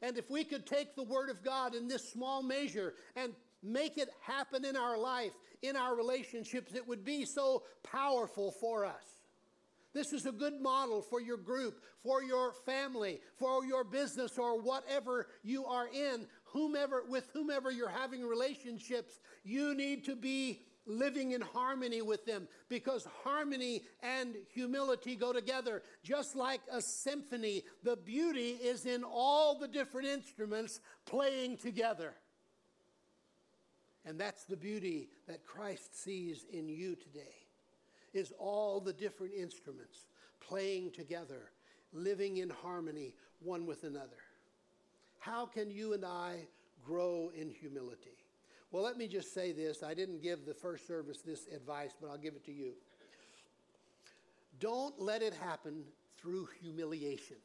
And 0.00 0.18
if 0.18 0.28
we 0.28 0.42
could 0.42 0.66
take 0.66 0.96
the 0.96 1.04
Word 1.04 1.30
of 1.30 1.44
God 1.44 1.76
in 1.76 1.86
this 1.86 2.10
small 2.10 2.42
measure 2.42 2.94
and 3.14 3.32
make 3.62 3.98
it 3.98 4.08
happen 4.20 4.64
in 4.64 4.76
our 4.76 4.98
life, 4.98 5.32
in 5.62 5.76
our 5.76 5.94
relationships, 5.94 6.74
it 6.74 6.86
would 6.88 7.04
be 7.04 7.24
so 7.24 7.62
powerful 7.84 8.50
for 8.50 8.84
us. 8.84 9.11
This 9.92 10.12
is 10.12 10.24
a 10.24 10.32
good 10.32 10.60
model 10.60 11.02
for 11.02 11.20
your 11.20 11.36
group, 11.36 11.82
for 12.02 12.22
your 12.22 12.52
family, 12.64 13.20
for 13.36 13.64
your 13.64 13.84
business, 13.84 14.38
or 14.38 14.60
whatever 14.60 15.26
you 15.42 15.66
are 15.66 15.88
in. 15.88 16.26
Whomever, 16.44 17.02
with 17.08 17.28
whomever 17.32 17.70
you're 17.70 17.88
having 17.88 18.26
relationships, 18.26 19.20
you 19.44 19.74
need 19.74 20.04
to 20.04 20.16
be 20.16 20.62
living 20.86 21.32
in 21.32 21.40
harmony 21.40 22.02
with 22.02 22.24
them 22.24 22.48
because 22.68 23.06
harmony 23.22 23.82
and 24.02 24.34
humility 24.52 25.14
go 25.14 25.32
together. 25.32 25.82
Just 26.02 26.34
like 26.36 26.60
a 26.70 26.80
symphony, 26.80 27.62
the 27.82 27.96
beauty 27.96 28.50
is 28.62 28.86
in 28.86 29.04
all 29.04 29.58
the 29.58 29.68
different 29.68 30.08
instruments 30.08 30.80
playing 31.04 31.58
together. 31.58 32.14
And 34.04 34.18
that's 34.18 34.44
the 34.44 34.56
beauty 34.56 35.10
that 35.28 35.44
Christ 35.44 36.02
sees 36.02 36.44
in 36.50 36.68
you 36.68 36.96
today 36.96 37.41
is 38.12 38.32
all 38.38 38.80
the 38.80 38.92
different 38.92 39.32
instruments 39.34 40.06
playing 40.40 40.90
together, 40.90 41.50
living 41.92 42.38
in 42.38 42.50
harmony 42.50 43.14
one 43.40 43.66
with 43.66 43.84
another. 43.84 44.18
How 45.18 45.46
can 45.46 45.70
you 45.70 45.92
and 45.92 46.04
I 46.04 46.46
grow 46.84 47.30
in 47.34 47.50
humility? 47.50 48.16
Well, 48.70 48.82
let 48.82 48.96
me 48.96 49.06
just 49.06 49.34
say 49.34 49.52
this. 49.52 49.82
I 49.82 49.94
didn't 49.94 50.22
give 50.22 50.46
the 50.46 50.54
first 50.54 50.86
service 50.86 51.20
this 51.20 51.46
advice, 51.54 51.92
but 52.00 52.08
I'll 52.08 52.18
give 52.18 52.34
it 52.34 52.44
to 52.46 52.52
you. 52.52 52.72
Don't 54.60 54.98
let 55.00 55.22
it 55.22 55.34
happen 55.34 55.84
through 56.16 56.48
humiliation. 56.60 57.36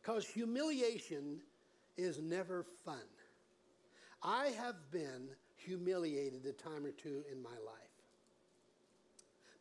Because 0.00 0.26
humiliation 0.26 1.40
is 1.96 2.20
never 2.20 2.64
fun. 2.84 2.96
I 4.22 4.48
have 4.58 4.76
been 4.90 5.28
humiliated 5.56 6.46
a 6.46 6.52
time 6.52 6.84
or 6.84 6.92
two 6.92 7.24
in 7.30 7.42
my 7.42 7.50
life. 7.50 7.83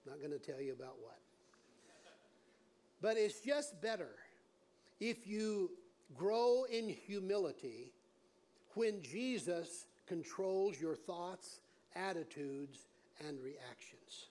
Not 0.05 0.19
going 0.19 0.31
to 0.31 0.39
tell 0.39 0.61
you 0.61 0.73
about 0.73 0.95
what. 1.01 1.19
But 3.01 3.17
it's 3.17 3.39
just 3.39 3.81
better 3.81 4.15
if 4.99 5.27
you 5.27 5.71
grow 6.15 6.65
in 6.71 6.89
humility 6.89 7.91
when 8.75 9.01
Jesus 9.01 9.87
controls 10.07 10.79
your 10.79 10.95
thoughts, 10.95 11.59
attitudes, 11.95 12.87
and 13.27 13.39
reactions. 13.41 14.27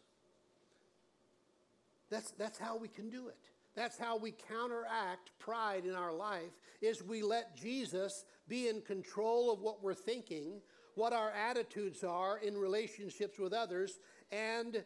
That's, 2.10 2.30
that's 2.32 2.58
how 2.58 2.76
we 2.76 2.88
can 2.88 3.08
do 3.08 3.28
it. 3.28 3.36
That's 3.74 3.98
how 3.98 4.18
we 4.18 4.32
counteract 4.32 5.30
pride 5.38 5.86
in 5.86 5.94
our 5.94 6.12
life 6.12 6.52
is 6.82 7.02
we 7.02 7.22
let 7.22 7.56
Jesus 7.56 8.24
be 8.48 8.68
in 8.68 8.82
control 8.82 9.50
of 9.50 9.60
what 9.60 9.82
we're 9.82 9.94
thinking, 9.94 10.60
what 10.94 11.12
our 11.12 11.30
attitudes 11.30 12.04
are 12.04 12.38
in 12.38 12.56
relationships 12.56 13.38
with 13.38 13.54
others, 13.54 13.98
and 14.30 14.84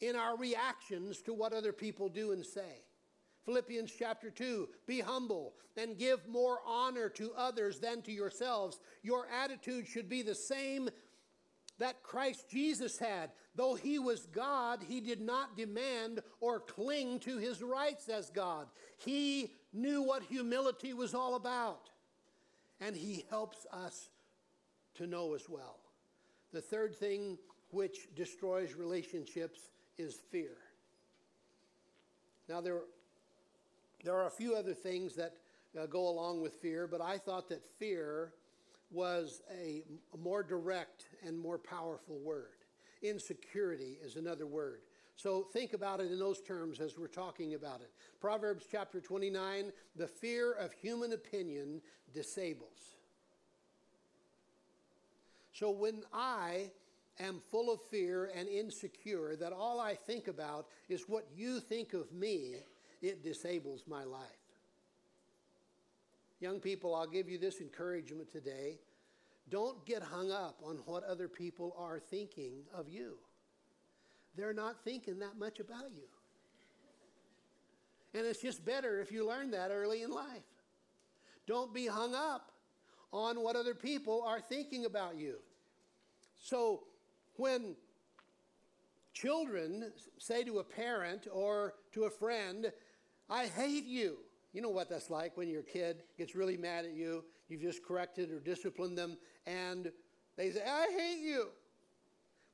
in 0.00 0.16
our 0.16 0.36
reactions 0.36 1.20
to 1.22 1.34
what 1.34 1.52
other 1.52 1.72
people 1.72 2.08
do 2.08 2.32
and 2.32 2.44
say. 2.44 2.84
Philippians 3.44 3.92
chapter 3.96 4.30
2 4.30 4.68
Be 4.86 5.00
humble 5.00 5.54
and 5.76 5.98
give 5.98 6.26
more 6.28 6.58
honor 6.66 7.08
to 7.10 7.32
others 7.36 7.80
than 7.80 8.02
to 8.02 8.12
yourselves. 8.12 8.80
Your 9.02 9.26
attitude 9.28 9.86
should 9.86 10.08
be 10.08 10.22
the 10.22 10.34
same 10.34 10.90
that 11.78 12.02
Christ 12.02 12.48
Jesus 12.48 12.98
had. 12.98 13.30
Though 13.56 13.74
he 13.74 13.98
was 13.98 14.26
God, 14.26 14.84
he 14.86 15.00
did 15.00 15.20
not 15.20 15.56
demand 15.56 16.20
or 16.40 16.60
cling 16.60 17.18
to 17.20 17.38
his 17.38 17.62
rights 17.62 18.08
as 18.08 18.30
God. 18.30 18.68
He 18.98 19.54
knew 19.72 20.02
what 20.02 20.22
humility 20.22 20.92
was 20.92 21.14
all 21.14 21.34
about, 21.34 21.90
and 22.80 22.94
he 22.94 23.24
helps 23.30 23.66
us 23.72 24.10
to 24.94 25.06
know 25.06 25.34
as 25.34 25.48
well. 25.48 25.78
The 26.52 26.60
third 26.60 26.94
thing 26.94 27.38
which 27.70 28.14
destroys 28.14 28.74
relationships 28.74 29.70
is 30.00 30.14
fear. 30.30 30.56
Now, 32.48 32.60
there, 32.60 32.80
there 34.04 34.14
are 34.14 34.26
a 34.26 34.30
few 34.30 34.54
other 34.54 34.74
things 34.74 35.14
that 35.16 35.34
uh, 35.80 35.86
go 35.86 36.08
along 36.08 36.40
with 36.40 36.54
fear, 36.54 36.86
but 36.86 37.00
I 37.00 37.18
thought 37.18 37.48
that 37.50 37.62
fear 37.78 38.32
was 38.90 39.42
a, 39.52 39.84
a 40.14 40.16
more 40.18 40.42
direct 40.42 41.06
and 41.24 41.38
more 41.38 41.58
powerful 41.58 42.18
word. 42.18 42.64
Insecurity 43.02 43.98
is 44.02 44.16
another 44.16 44.46
word. 44.46 44.80
So 45.16 45.46
think 45.52 45.74
about 45.74 46.00
it 46.00 46.10
in 46.10 46.18
those 46.18 46.40
terms 46.40 46.80
as 46.80 46.98
we're 46.98 47.06
talking 47.06 47.54
about 47.54 47.82
it. 47.82 47.90
Proverbs 48.20 48.66
chapter 48.70 49.00
29 49.00 49.70
the 49.96 50.06
fear 50.06 50.52
of 50.52 50.72
human 50.72 51.12
opinion 51.12 51.82
disables. 52.12 52.96
So 55.52 55.70
when 55.70 56.02
I 56.12 56.70
am 57.18 57.40
full 57.50 57.72
of 57.72 57.80
fear 57.90 58.30
and 58.34 58.48
insecure, 58.48 59.36
that 59.36 59.52
all 59.52 59.80
I 59.80 59.94
think 59.94 60.28
about 60.28 60.66
is 60.88 61.08
what 61.08 61.26
you 61.34 61.60
think 61.60 61.92
of 61.92 62.12
me, 62.12 62.56
it 63.02 63.22
disables 63.22 63.84
my 63.86 64.04
life. 64.04 64.28
Young 66.40 66.60
people, 66.60 66.94
I'll 66.94 67.06
give 67.06 67.28
you 67.28 67.38
this 67.38 67.60
encouragement 67.60 68.30
today. 68.32 68.78
Don't 69.50 69.84
get 69.84 70.02
hung 70.02 70.30
up 70.30 70.60
on 70.64 70.76
what 70.86 71.04
other 71.04 71.28
people 71.28 71.74
are 71.78 71.98
thinking 71.98 72.62
of 72.72 72.88
you. 72.88 73.18
They're 74.36 74.54
not 74.54 74.82
thinking 74.84 75.18
that 75.18 75.38
much 75.38 75.60
about 75.60 75.90
you. 75.94 76.08
And 78.14 78.26
it's 78.26 78.40
just 78.40 78.64
better 78.64 79.00
if 79.00 79.12
you 79.12 79.26
learn 79.26 79.50
that 79.50 79.70
early 79.70 80.02
in 80.02 80.10
life. 80.10 80.42
Don't 81.46 81.74
be 81.74 81.86
hung 81.86 82.14
up 82.14 82.52
on 83.12 83.42
what 83.42 83.56
other 83.56 83.74
people 83.74 84.22
are 84.22 84.40
thinking 84.40 84.84
about 84.84 85.18
you. 85.18 85.36
So 86.38 86.84
when 87.36 87.74
children 89.12 89.92
say 90.18 90.44
to 90.44 90.58
a 90.58 90.64
parent 90.64 91.26
or 91.32 91.74
to 91.92 92.04
a 92.04 92.10
friend, 92.10 92.72
I 93.28 93.46
hate 93.46 93.84
you. 93.84 94.18
You 94.52 94.62
know 94.62 94.70
what 94.70 94.88
that's 94.88 95.10
like 95.10 95.36
when 95.36 95.48
your 95.48 95.62
kid 95.62 96.02
gets 96.18 96.34
really 96.34 96.56
mad 96.56 96.84
at 96.84 96.92
you. 96.92 97.24
You've 97.48 97.62
just 97.62 97.84
corrected 97.84 98.30
or 98.30 98.40
disciplined 98.40 98.96
them, 98.96 99.16
and 99.46 99.90
they 100.36 100.50
say, 100.50 100.62
I 100.66 100.88
hate 100.96 101.20
you. 101.22 101.48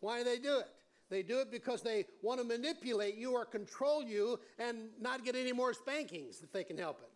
Why 0.00 0.18
do 0.18 0.24
they 0.24 0.38
do 0.38 0.58
it? 0.58 0.68
They 1.08 1.22
do 1.22 1.38
it 1.40 1.50
because 1.50 1.82
they 1.82 2.04
want 2.22 2.40
to 2.40 2.46
manipulate 2.46 3.16
you 3.16 3.32
or 3.32 3.44
control 3.44 4.02
you 4.02 4.40
and 4.58 4.88
not 5.00 5.24
get 5.24 5.36
any 5.36 5.52
more 5.52 5.72
spankings 5.72 6.42
if 6.42 6.52
they 6.52 6.64
can 6.64 6.76
help 6.76 7.00
it. 7.00 7.10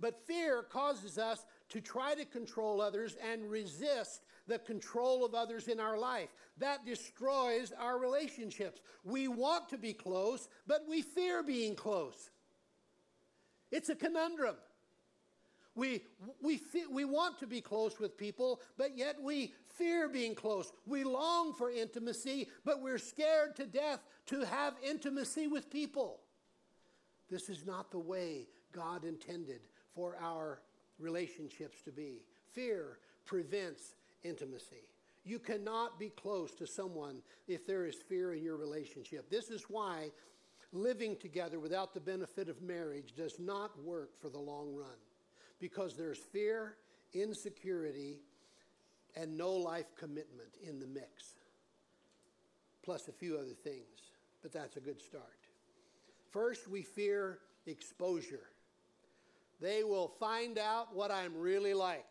But 0.00 0.26
fear 0.26 0.62
causes 0.62 1.16
us 1.16 1.44
to 1.70 1.80
try 1.80 2.14
to 2.14 2.24
control 2.24 2.80
others 2.80 3.16
and 3.32 3.50
resist 3.50 4.22
the 4.46 4.58
control 4.58 5.24
of 5.24 5.34
others 5.34 5.68
in 5.68 5.80
our 5.80 5.98
life. 5.98 6.28
That 6.58 6.86
destroys 6.86 7.72
our 7.78 7.98
relationships. 7.98 8.80
We 9.04 9.28
want 9.28 9.68
to 9.70 9.78
be 9.78 9.92
close, 9.92 10.48
but 10.66 10.84
we 10.88 11.02
fear 11.02 11.42
being 11.42 11.74
close. 11.74 12.30
It's 13.70 13.88
a 13.88 13.96
conundrum. 13.96 14.56
We, 15.74 16.04
we, 16.40 16.60
we 16.90 17.04
want 17.04 17.38
to 17.40 17.46
be 17.46 17.60
close 17.60 18.00
with 18.00 18.16
people, 18.16 18.62
but 18.78 18.96
yet 18.96 19.16
we 19.20 19.52
fear 19.74 20.08
being 20.08 20.34
close. 20.34 20.72
We 20.86 21.04
long 21.04 21.52
for 21.52 21.70
intimacy, 21.70 22.48
but 22.64 22.80
we're 22.80 22.98
scared 22.98 23.56
to 23.56 23.66
death 23.66 24.00
to 24.26 24.44
have 24.44 24.74
intimacy 24.82 25.48
with 25.48 25.70
people. 25.70 26.20
This 27.28 27.50
is 27.50 27.66
not 27.66 27.90
the 27.90 27.98
way 27.98 28.46
God 28.72 29.04
intended 29.04 29.60
for 29.94 30.16
our 30.22 30.60
relationships 30.98 31.80
to 31.82 31.92
be. 31.92 32.22
Fear 32.52 32.98
prevents 33.24 33.94
intimacy. 34.22 34.88
You 35.24 35.38
cannot 35.38 35.98
be 35.98 36.10
close 36.10 36.54
to 36.54 36.66
someone 36.66 37.22
if 37.48 37.66
there 37.66 37.86
is 37.86 37.96
fear 37.96 38.32
in 38.32 38.42
your 38.42 38.56
relationship. 38.56 39.28
This 39.28 39.50
is 39.50 39.64
why 39.68 40.10
living 40.72 41.16
together 41.16 41.58
without 41.58 41.94
the 41.94 42.00
benefit 42.00 42.48
of 42.48 42.62
marriage 42.62 43.14
does 43.16 43.38
not 43.38 43.82
work 43.82 44.10
for 44.20 44.28
the 44.28 44.38
long 44.38 44.74
run 44.74 44.98
because 45.58 45.96
there's 45.96 46.18
fear, 46.18 46.76
insecurity, 47.12 48.20
and 49.16 49.36
no 49.36 49.52
life 49.52 49.96
commitment 49.98 50.58
in 50.62 50.78
the 50.78 50.86
mix, 50.86 51.34
plus 52.82 53.08
a 53.08 53.12
few 53.12 53.36
other 53.36 53.54
things, 53.64 54.12
but 54.42 54.52
that's 54.52 54.76
a 54.76 54.80
good 54.80 55.00
start. 55.00 55.24
First, 56.30 56.68
we 56.68 56.82
fear 56.82 57.38
exposure. 57.66 58.48
They 59.60 59.84
will 59.84 60.08
find 60.20 60.58
out 60.58 60.94
what 60.94 61.10
I'm 61.10 61.36
really 61.36 61.74
like. 61.74 62.04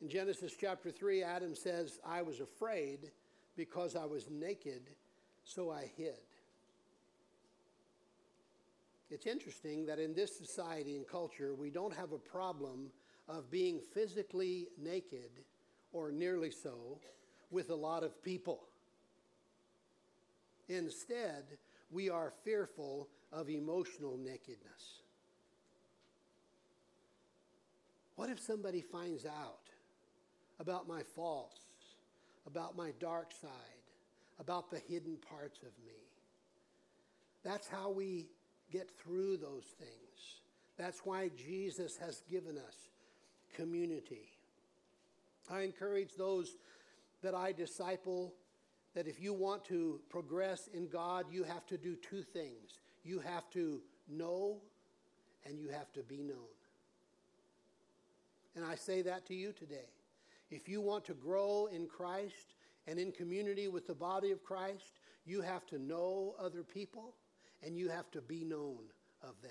In 0.00 0.08
Genesis 0.08 0.54
chapter 0.58 0.90
3, 0.90 1.24
Adam 1.24 1.54
says, 1.54 1.98
I 2.06 2.22
was 2.22 2.40
afraid 2.40 3.10
because 3.56 3.96
I 3.96 4.04
was 4.04 4.30
naked, 4.30 4.82
so 5.44 5.70
I 5.70 5.90
hid. 5.96 6.20
It's 9.10 9.26
interesting 9.26 9.86
that 9.86 9.98
in 9.98 10.14
this 10.14 10.36
society 10.36 10.94
and 10.94 11.06
culture, 11.06 11.54
we 11.54 11.70
don't 11.70 11.94
have 11.94 12.12
a 12.12 12.18
problem 12.18 12.90
of 13.28 13.50
being 13.50 13.80
physically 13.80 14.68
naked 14.80 15.30
or 15.92 16.12
nearly 16.12 16.50
so 16.50 17.00
with 17.50 17.70
a 17.70 17.74
lot 17.74 18.04
of 18.04 18.22
people. 18.22 18.60
Instead, 20.68 21.44
we 21.90 22.10
are 22.10 22.32
fearful 22.44 23.08
of 23.32 23.48
emotional 23.48 24.18
nakedness. 24.18 25.02
What 28.18 28.30
if 28.30 28.40
somebody 28.40 28.80
finds 28.80 29.24
out 29.24 29.70
about 30.58 30.88
my 30.88 31.02
faults, 31.14 31.60
about 32.48 32.76
my 32.76 32.90
dark 32.98 33.30
side, 33.30 33.52
about 34.40 34.72
the 34.72 34.80
hidden 34.88 35.18
parts 35.30 35.58
of 35.58 35.68
me? 35.86 36.02
That's 37.44 37.68
how 37.68 37.92
we 37.92 38.26
get 38.72 38.90
through 38.98 39.36
those 39.36 39.66
things. 39.78 40.40
That's 40.76 41.06
why 41.06 41.30
Jesus 41.36 41.96
has 41.98 42.24
given 42.28 42.58
us 42.58 42.88
community. 43.54 44.32
I 45.48 45.60
encourage 45.60 46.16
those 46.16 46.56
that 47.22 47.36
I 47.36 47.52
disciple 47.52 48.34
that 48.96 49.06
if 49.06 49.20
you 49.20 49.32
want 49.32 49.64
to 49.66 50.00
progress 50.10 50.68
in 50.74 50.88
God, 50.88 51.26
you 51.30 51.44
have 51.44 51.66
to 51.66 51.78
do 51.78 51.94
two 51.94 52.22
things 52.22 52.80
you 53.04 53.20
have 53.20 53.48
to 53.50 53.80
know 54.08 54.56
and 55.46 55.56
you 55.60 55.68
have 55.68 55.92
to 55.92 56.02
be 56.02 56.20
known. 56.20 56.57
And 58.56 58.64
I 58.64 58.74
say 58.74 59.02
that 59.02 59.26
to 59.26 59.34
you 59.34 59.52
today. 59.52 59.90
If 60.50 60.68
you 60.68 60.80
want 60.80 61.04
to 61.06 61.14
grow 61.14 61.68
in 61.72 61.86
Christ 61.86 62.54
and 62.86 62.98
in 62.98 63.12
community 63.12 63.68
with 63.68 63.86
the 63.86 63.94
body 63.94 64.30
of 64.30 64.42
Christ, 64.42 64.98
you 65.24 65.42
have 65.42 65.66
to 65.66 65.78
know 65.78 66.34
other 66.40 66.62
people 66.62 67.14
and 67.62 67.76
you 67.76 67.88
have 67.88 68.10
to 68.12 68.20
be 68.20 68.44
known 68.44 68.78
of 69.22 69.40
them. 69.42 69.50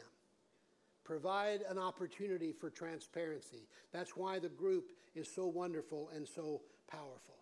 Provide 1.04 1.62
an 1.70 1.78
opportunity 1.78 2.52
for 2.52 2.70
transparency. 2.70 3.68
That's 3.94 4.18
why 4.18 4.40
the 4.40 4.50
group 4.50 4.92
is 5.16 5.30
so 5.34 5.48
wonderful 5.48 6.10
and 6.14 6.28
so 6.28 6.62
powerful. 6.90 7.36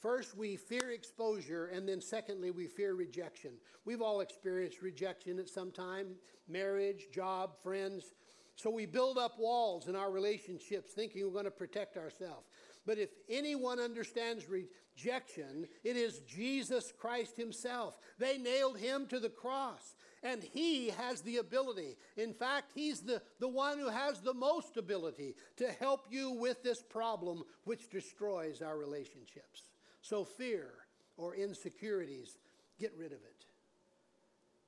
First, 0.00 0.34
we 0.34 0.56
fear 0.56 0.90
exposure, 0.92 1.66
and 1.66 1.86
then 1.86 2.00
secondly, 2.00 2.50
we 2.50 2.66
fear 2.66 2.94
rejection. 2.94 3.52
We've 3.84 4.00
all 4.00 4.22
experienced 4.22 4.80
rejection 4.80 5.38
at 5.38 5.48
some 5.48 5.70
time 5.70 6.14
marriage, 6.48 7.08
job, 7.12 7.50
friends. 7.62 8.14
So 8.60 8.68
we 8.68 8.84
build 8.84 9.16
up 9.16 9.38
walls 9.38 9.88
in 9.88 9.96
our 9.96 10.10
relationships 10.10 10.92
thinking 10.92 11.24
we're 11.24 11.32
going 11.32 11.46
to 11.46 11.50
protect 11.50 11.96
ourselves. 11.96 12.46
But 12.84 12.98
if 12.98 13.08
anyone 13.26 13.80
understands 13.80 14.44
rejection, 14.50 15.66
it 15.82 15.96
is 15.96 16.20
Jesus 16.20 16.92
Christ 16.98 17.38
Himself. 17.38 17.96
They 18.18 18.36
nailed 18.36 18.76
Him 18.76 19.06
to 19.06 19.18
the 19.18 19.30
cross, 19.30 19.94
and 20.22 20.42
He 20.42 20.90
has 20.90 21.22
the 21.22 21.38
ability. 21.38 21.96
In 22.18 22.34
fact, 22.34 22.72
He's 22.74 23.00
the, 23.00 23.22
the 23.38 23.48
one 23.48 23.78
who 23.78 23.88
has 23.88 24.20
the 24.20 24.34
most 24.34 24.76
ability 24.76 25.36
to 25.56 25.72
help 25.80 26.04
you 26.10 26.32
with 26.32 26.62
this 26.62 26.82
problem 26.82 27.44
which 27.64 27.88
destroys 27.88 28.60
our 28.60 28.76
relationships. 28.76 29.70
So, 30.02 30.22
fear 30.22 30.70
or 31.16 31.34
insecurities, 31.34 32.36
get 32.78 32.92
rid 32.94 33.12
of 33.12 33.20
it 33.22 33.46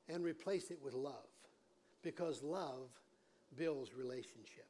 and 0.09 0.25
replace 0.25 0.71
it 0.71 0.79
with 0.83 0.95
love 0.95 1.29
because 2.03 2.43
love 2.43 2.89
builds 3.57 3.95
relationship. 3.95 4.69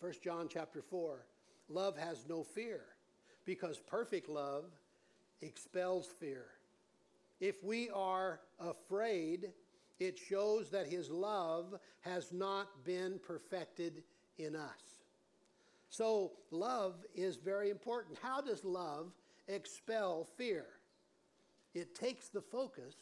1 0.00 0.12
John 0.22 0.48
chapter 0.50 0.82
4 0.82 1.26
love 1.68 1.96
has 1.98 2.24
no 2.28 2.42
fear 2.42 2.80
because 3.44 3.78
perfect 3.78 4.28
love 4.28 4.64
expels 5.42 6.06
fear. 6.06 6.46
If 7.40 7.62
we 7.62 7.90
are 7.90 8.40
afraid, 8.58 9.52
it 10.00 10.18
shows 10.18 10.70
that 10.70 10.86
his 10.86 11.10
love 11.10 11.78
has 12.00 12.32
not 12.32 12.84
been 12.84 13.20
perfected 13.22 14.02
in 14.38 14.56
us. 14.56 15.02
So, 15.90 16.32
love 16.50 16.94
is 17.14 17.36
very 17.36 17.70
important. 17.70 18.18
How 18.20 18.40
does 18.40 18.64
love 18.64 19.12
expel 19.48 20.28
fear. 20.36 20.66
It 21.74 21.94
takes 21.94 22.28
the 22.28 22.40
focus 22.40 22.94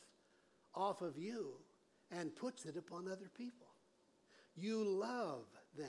off 0.74 1.02
of 1.02 1.18
you 1.18 1.54
and 2.10 2.34
puts 2.34 2.64
it 2.64 2.76
upon 2.76 3.08
other 3.08 3.30
people. 3.36 3.66
You 4.56 4.84
love 4.84 5.44
them. 5.76 5.88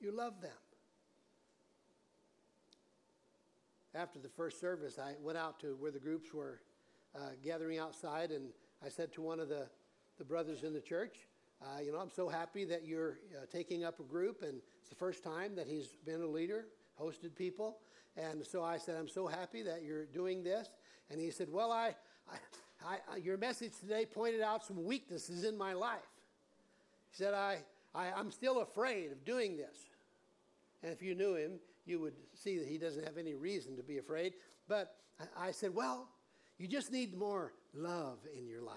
You 0.00 0.12
love 0.12 0.40
them. 0.40 0.50
After 3.94 4.18
the 4.18 4.28
first 4.28 4.60
service, 4.60 4.98
I 4.98 5.14
went 5.22 5.38
out 5.38 5.58
to 5.60 5.74
where 5.80 5.90
the 5.90 5.98
groups 5.98 6.32
were 6.32 6.60
uh, 7.14 7.30
gathering 7.42 7.78
outside, 7.78 8.30
and 8.30 8.50
I 8.84 8.90
said 8.90 9.12
to 9.14 9.22
one 9.22 9.40
of 9.40 9.48
the, 9.48 9.66
the 10.18 10.24
brothers 10.24 10.64
in 10.64 10.74
the 10.74 10.80
church, 10.80 11.16
uh, 11.62 11.80
You 11.80 11.92
know, 11.92 11.98
I'm 11.98 12.10
so 12.10 12.28
happy 12.28 12.64
that 12.66 12.86
you're 12.86 13.18
uh, 13.34 13.46
taking 13.50 13.84
up 13.84 13.98
a 13.98 14.02
group, 14.02 14.42
and 14.42 14.60
it's 14.80 14.90
the 14.90 14.96
first 14.96 15.24
time 15.24 15.56
that 15.56 15.66
he's 15.66 15.96
been 16.04 16.20
a 16.20 16.26
leader, 16.26 16.66
hosted 17.00 17.34
people. 17.34 17.78
And 18.16 18.46
so 18.46 18.62
I 18.62 18.76
said, 18.76 18.96
I'm 18.96 19.08
so 19.08 19.26
happy 19.26 19.62
that 19.62 19.82
you're 19.82 20.06
doing 20.06 20.44
this. 20.44 20.68
And 21.10 21.20
he 21.20 21.30
said, 21.30 21.48
Well, 21.50 21.72
I, 21.72 21.94
I, 22.84 22.98
I, 23.10 23.16
your 23.16 23.36
message 23.36 23.72
today 23.80 24.06
pointed 24.06 24.42
out 24.42 24.64
some 24.64 24.84
weaknesses 24.84 25.44
in 25.44 25.56
my 25.56 25.72
life. 25.72 26.00
He 27.16 27.24
said, 27.24 27.34
I, 27.34 27.58
I, 27.94 28.12
I'm 28.12 28.30
still 28.30 28.60
afraid 28.60 29.10
of 29.10 29.24
doing 29.24 29.56
this. 29.56 29.76
And 30.82 30.92
if 30.92 31.02
you 31.02 31.14
knew 31.14 31.34
him, 31.34 31.52
you 31.86 32.00
would 32.00 32.14
see 32.34 32.58
that 32.58 32.66
he 32.66 32.76
doesn't 32.76 33.04
have 33.04 33.16
any 33.16 33.34
reason 33.34 33.76
to 33.76 33.82
be 33.82 33.98
afraid. 33.98 34.34
But 34.68 34.96
I, 35.18 35.48
I 35.48 35.50
said, 35.50 35.74
Well, 35.74 36.08
you 36.58 36.68
just 36.68 36.92
need 36.92 37.16
more 37.16 37.54
love 37.74 38.18
in 38.36 38.46
your 38.46 38.60
life. 38.60 38.76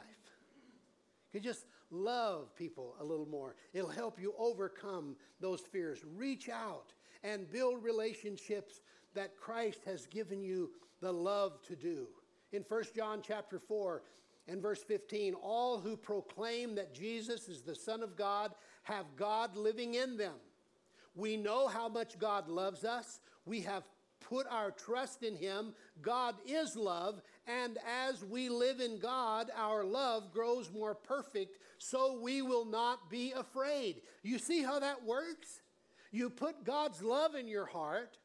You 1.33 1.39
just 1.39 1.65
love 1.91 2.55
people 2.55 2.95
a 2.99 3.03
little 3.03 3.25
more. 3.25 3.55
It'll 3.73 3.89
help 3.89 4.19
you 4.19 4.33
overcome 4.37 5.15
those 5.39 5.61
fears. 5.61 5.99
Reach 6.15 6.49
out 6.49 6.93
and 7.23 7.51
build 7.51 7.83
relationships 7.83 8.81
that 9.15 9.37
Christ 9.37 9.81
has 9.85 10.05
given 10.05 10.41
you 10.41 10.71
the 11.01 11.11
love 11.11 11.61
to 11.67 11.75
do. 11.75 12.07
In 12.51 12.63
1 12.67 12.83
John 12.95 13.21
chapter 13.21 13.59
4 13.59 14.01
and 14.49 14.61
verse 14.61 14.83
15, 14.83 15.33
all 15.35 15.79
who 15.79 15.95
proclaim 15.95 16.75
that 16.75 16.93
Jesus 16.93 17.47
is 17.47 17.61
the 17.61 17.75
Son 17.75 18.01
of 18.01 18.15
God 18.15 18.51
have 18.83 19.05
God 19.15 19.55
living 19.55 19.95
in 19.95 20.17
them. 20.17 20.35
We 21.15 21.37
know 21.37 21.67
how 21.67 21.87
much 21.89 22.17
God 22.17 22.47
loves 22.47 22.83
us. 22.83 23.19
We 23.45 23.61
have 23.61 23.83
put 24.19 24.47
our 24.47 24.71
trust 24.71 25.23
in 25.23 25.35
Him. 25.35 25.73
God 26.01 26.35
is 26.45 26.75
love, 26.75 27.21
and 27.47 27.77
as 28.07 28.23
we 28.23 28.49
live 28.49 28.79
in 28.79 28.99
God, 28.99 29.49
our 29.55 29.83
love 29.83 30.31
grows 30.31 30.71
more 30.71 30.95
perfect, 30.95 31.57
so 31.77 32.19
we 32.19 32.41
will 32.41 32.65
not 32.65 33.09
be 33.09 33.31
afraid. 33.31 34.01
You 34.23 34.37
see 34.37 34.61
how 34.61 34.79
that 34.79 35.03
works? 35.03 35.61
You 36.11 36.29
put 36.29 36.63
God's 36.63 37.01
love 37.01 37.35
in 37.35 37.47
your 37.47 37.65
heart, 37.65 38.17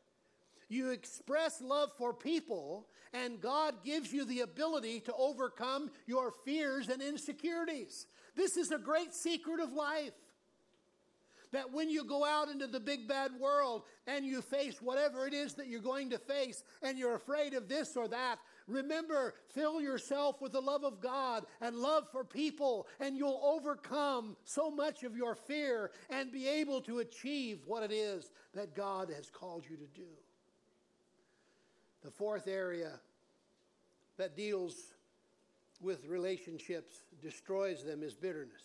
you 0.75 0.91
express 0.91 1.63
love 1.63 1.93
for 1.97 2.13
people, 2.13 2.89
and 3.13 3.41
God 3.41 3.85
gives 3.85 4.13
you 4.13 4.25
the 4.25 4.41
ability 4.41 5.01
to 5.01 5.15
overcome 5.15 5.91
your 6.07 6.33
fears 6.45 6.89
and 6.89 7.01
insecurities. 7.01 8.07
This 8.37 8.57
is 8.57 8.73
a 8.73 8.79
great 8.79 9.15
secret 9.15 9.61
of 9.61 9.73
life. 9.73 10.13
That 11.53 11.73
when 11.73 11.89
you 11.89 12.05
go 12.05 12.25
out 12.25 12.49
into 12.49 12.67
the 12.67 12.81
big 12.81 13.07
bad 13.07 13.31
world 13.39 13.85
and 14.09 14.27
you 14.27 14.43
face 14.43 14.83
whatever 14.83 15.25
it 15.29 15.33
is 15.33 15.55
that 15.55 15.69
you're 15.69 15.81
going 15.81 16.11
to 16.11 16.19
face 16.19 16.65
and 16.83 16.99
you're 16.99 17.15
afraid 17.15 17.55
of 17.55 17.69
this 17.69 17.97
or 17.97 18.09
that, 18.09 18.41
remember, 18.67 19.35
fill 19.55 19.81
yourself 19.81 20.43
with 20.43 20.51
the 20.51 20.61
love 20.61 20.83
of 20.83 21.01
God 21.01 21.45
and 21.61 21.77
love 21.77 22.09
for 22.11 22.25
people, 22.25 22.89
and 22.99 23.17
you'll 23.17 23.41
overcome 23.45 24.37
so 24.43 24.69
much 24.69 25.05
of 25.05 25.17
your 25.17 25.37
fear 25.37 25.93
and 26.11 26.33
be 26.33 26.49
able 26.49 26.81
to 26.81 26.99
achieve 26.99 27.61
what 27.67 27.85
it 27.85 27.93
is 27.93 28.33
that 28.55 28.75
God 28.75 29.13
has 29.15 29.31
called 29.31 29.65
you 29.71 29.77
to 29.77 29.87
do. 29.95 30.09
The 32.05 32.11
fourth 32.11 32.47
area 32.47 32.93
that 34.19 34.37
deals 34.37 34.93
with 35.81 36.05
relationships, 36.07 37.05
destroys 37.23 37.83
them, 37.83 38.03
is 38.03 38.15
bitterness. 38.15 38.63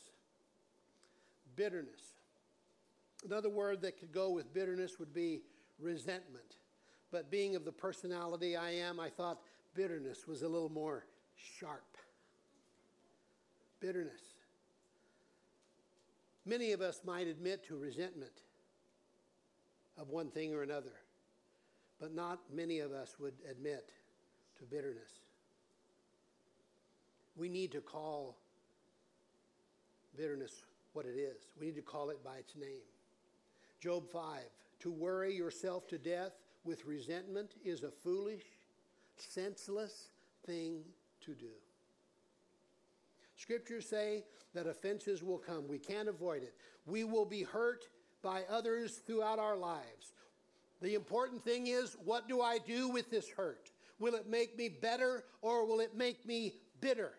Bitterness. 1.55 2.01
Another 3.25 3.49
word 3.49 3.81
that 3.81 3.97
could 3.97 4.11
go 4.11 4.29
with 4.29 4.53
bitterness 4.53 4.99
would 4.99 5.13
be 5.13 5.41
resentment. 5.79 6.57
But 7.11 7.31
being 7.31 7.55
of 7.55 7.63
the 7.63 7.71
personality 7.71 8.55
I 8.57 8.71
am, 8.71 8.99
I 8.99 9.09
thought 9.09 9.39
bitterness 9.73 10.27
was 10.27 10.43
a 10.43 10.47
little 10.47 10.69
more 10.69 11.05
sharp. 11.35 11.97
Bitterness. 13.79 14.21
Many 16.45 16.73
of 16.73 16.81
us 16.81 17.01
might 17.05 17.27
admit 17.27 17.65
to 17.67 17.77
resentment 17.77 18.43
of 19.97 20.09
one 20.09 20.29
thing 20.29 20.53
or 20.53 20.61
another 20.63 20.91
but 21.99 22.13
not 22.13 22.39
many 22.53 22.79
of 22.79 22.91
us 22.91 23.15
would 23.19 23.33
admit 23.49 23.91
to 24.57 24.65
bitterness. 24.65 25.21
We 27.35 27.49
need 27.49 27.71
to 27.71 27.81
call 27.81 28.37
bitterness 30.17 30.63
what 30.93 31.05
it 31.05 31.17
is. 31.17 31.47
We 31.59 31.67
need 31.67 31.75
to 31.75 31.81
call 31.81 32.09
it 32.09 32.23
by 32.23 32.37
its 32.37 32.55
name. 32.55 32.87
Job 33.79 34.09
5 34.11 34.43
To 34.81 34.91
worry 34.91 35.35
yourself 35.35 35.87
to 35.89 35.97
death 35.97 36.33
with 36.63 36.85
resentment 36.85 37.51
is 37.63 37.83
a 37.83 37.91
foolish, 37.91 38.43
senseless 39.17 40.09
thing 40.45 40.81
to 41.21 41.33
do. 41.33 41.51
Scriptures 43.37 43.87
say 43.87 44.23
that 44.53 44.67
offenses 44.67 45.23
will 45.23 45.37
come. 45.37 45.67
We 45.67 45.79
can't 45.79 46.09
avoid 46.09 46.43
it. 46.43 46.55
We 46.85 47.05
will 47.05 47.25
be 47.25 47.43
hurt 47.43 47.85
by 48.21 48.43
others 48.49 49.01
throughout 49.05 49.39
our 49.39 49.55
lives. 49.55 50.13
The 50.81 50.95
important 50.95 51.43
thing 51.43 51.67
is 51.67 51.97
what 52.03 52.27
do 52.27 52.41
I 52.41 52.57
do 52.57 52.89
with 52.89 53.09
this 53.09 53.29
hurt? 53.29 53.71
Will 53.99 54.15
it 54.15 54.29
make 54.29 54.57
me 54.57 54.69
better 54.69 55.23
or 55.41 55.65
will 55.65 55.81
it 55.81 55.95
make 55.95 56.25
me 56.25 56.55
bitter? 56.79 57.11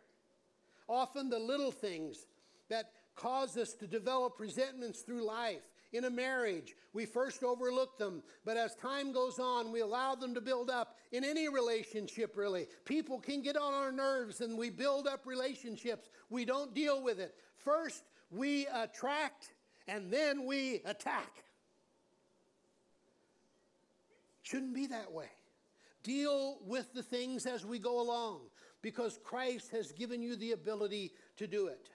Often 0.89 1.31
the 1.31 1.39
little 1.39 1.71
things 1.71 2.27
that 2.69 2.93
cause 3.15 3.57
us 3.57 3.75
to 3.75 3.87
develop 3.87 4.41
resentments 4.41 5.01
through 5.03 5.27
life. 5.27 5.63
In 5.93 6.05
a 6.05 6.11
marriage, 6.11 6.77
we 6.93 7.05
first 7.05 7.43
overlook 7.43 7.99
them, 7.99 8.23
but 8.45 8.57
as 8.57 8.77
time 8.77 9.13
goes 9.13 9.41
on, 9.41 9.73
we 9.73 9.81
allow 9.81 10.15
them 10.15 10.35
to 10.35 10.41
build 10.41 10.71
up. 10.71 10.97
In 11.11 11.25
any 11.25 11.49
relationship, 11.49 12.37
really, 12.37 12.69
people 12.85 13.19
can 13.19 13.43
get 13.43 13.57
on 13.57 13.75
our 13.75 13.91
nerves 13.91 14.41
and 14.41 14.57
we 14.57 14.71
build 14.71 15.09
up 15.09 15.27
relationships. 15.27 16.09
We 16.31 16.45
don't 16.45 16.75
deal 16.75 17.03
with 17.03 17.19
it. 17.19 17.35
First, 17.57 18.05
we 18.31 18.69
attract 18.73 19.53
and 19.89 20.13
then 20.13 20.47
we 20.47 20.81
attack. 20.85 21.43
Shouldn't 24.51 24.75
be 24.75 24.87
that 24.87 25.13
way. 25.13 25.31
Deal 26.03 26.59
with 26.67 26.93
the 26.93 27.05
things 27.05 27.47
as 27.47 27.65
we 27.65 27.79
go 27.79 28.01
along 28.01 28.41
because 28.83 29.21
Christ 29.23 29.71
has 29.71 29.93
given 29.93 30.23
you 30.23 30.35
the 30.35 30.53
ability 30.53 31.13
to 31.37 31.47
do 31.47 31.69
it. 31.69 31.91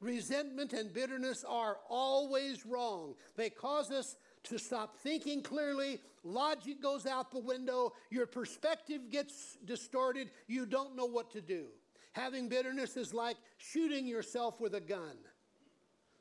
Resentment 0.00 0.72
and 0.72 0.92
bitterness 0.92 1.44
are 1.48 1.78
always 1.88 2.64
wrong. 2.64 3.14
They 3.34 3.50
cause 3.50 3.90
us 3.90 4.16
to 4.44 4.56
stop 4.56 4.96
thinking 4.98 5.42
clearly. 5.42 6.00
Logic 6.22 6.80
goes 6.80 7.06
out 7.06 7.32
the 7.32 7.40
window. 7.40 7.92
Your 8.10 8.26
perspective 8.26 9.10
gets 9.10 9.56
distorted. 9.64 10.30
You 10.46 10.64
don't 10.64 10.94
know 10.94 11.06
what 11.06 11.32
to 11.32 11.40
do. 11.40 11.66
Having 12.12 12.50
bitterness 12.50 12.96
is 12.96 13.14
like 13.14 13.36
shooting 13.56 14.06
yourself 14.06 14.60
with 14.60 14.76
a 14.76 14.80
gun 14.80 15.16